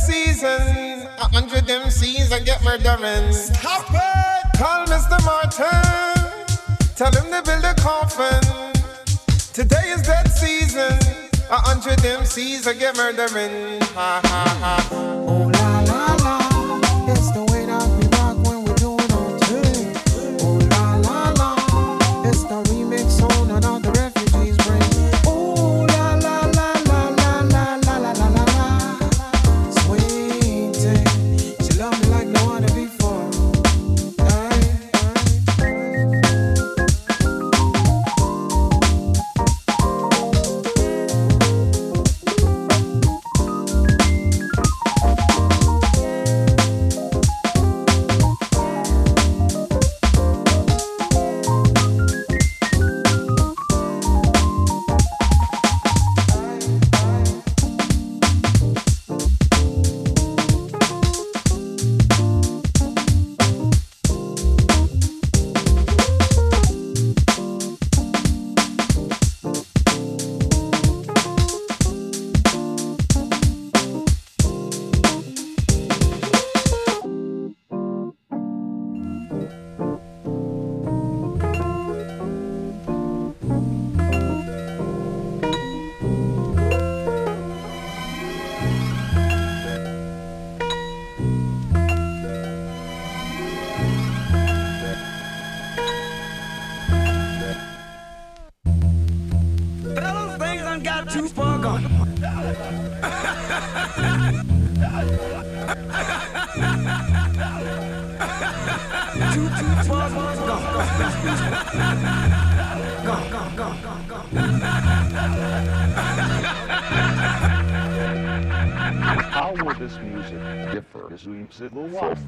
Season. 0.06 1.06
A 1.18 1.26
hundred 1.28 1.64
MCs 1.66 2.30
and 2.32 2.44
get 2.46 2.62
murdering. 2.64 3.32
Stop 3.32 3.86
it! 3.90 4.58
Call 4.58 4.86
Mr. 4.86 5.18
Martin. 5.24 6.20
Tell 6.96 7.12
him 7.12 7.30
to 7.32 7.42
build 7.42 7.64
a 7.64 7.74
coffin. 7.74 8.40
Today 9.52 9.90
is 9.90 10.02
that 10.06 10.28
season. 10.28 10.98
A 11.50 11.56
hundred 11.56 11.98
MCs 11.98 12.66
and 12.66 12.78
get 12.78 12.96
murdering. 12.96 13.80
Ha 13.94 14.20
ha 14.24 14.44
ha. 14.62 14.88
Oh 14.92 15.50
la 15.54 15.80
la 15.90 16.02
la, 16.24 17.12
it's 17.12 17.30
the 17.32 17.44
way 17.52 17.59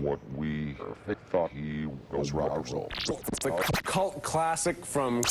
what 0.01 0.19
we 0.35 0.77
thought 1.31 1.51
he 1.51 1.87
was 2.11 2.33
and 2.53 2.73
roll? 2.73 2.91
The 3.07 3.81
cult 3.85 4.23
classic 4.23 4.85
from 4.85 5.23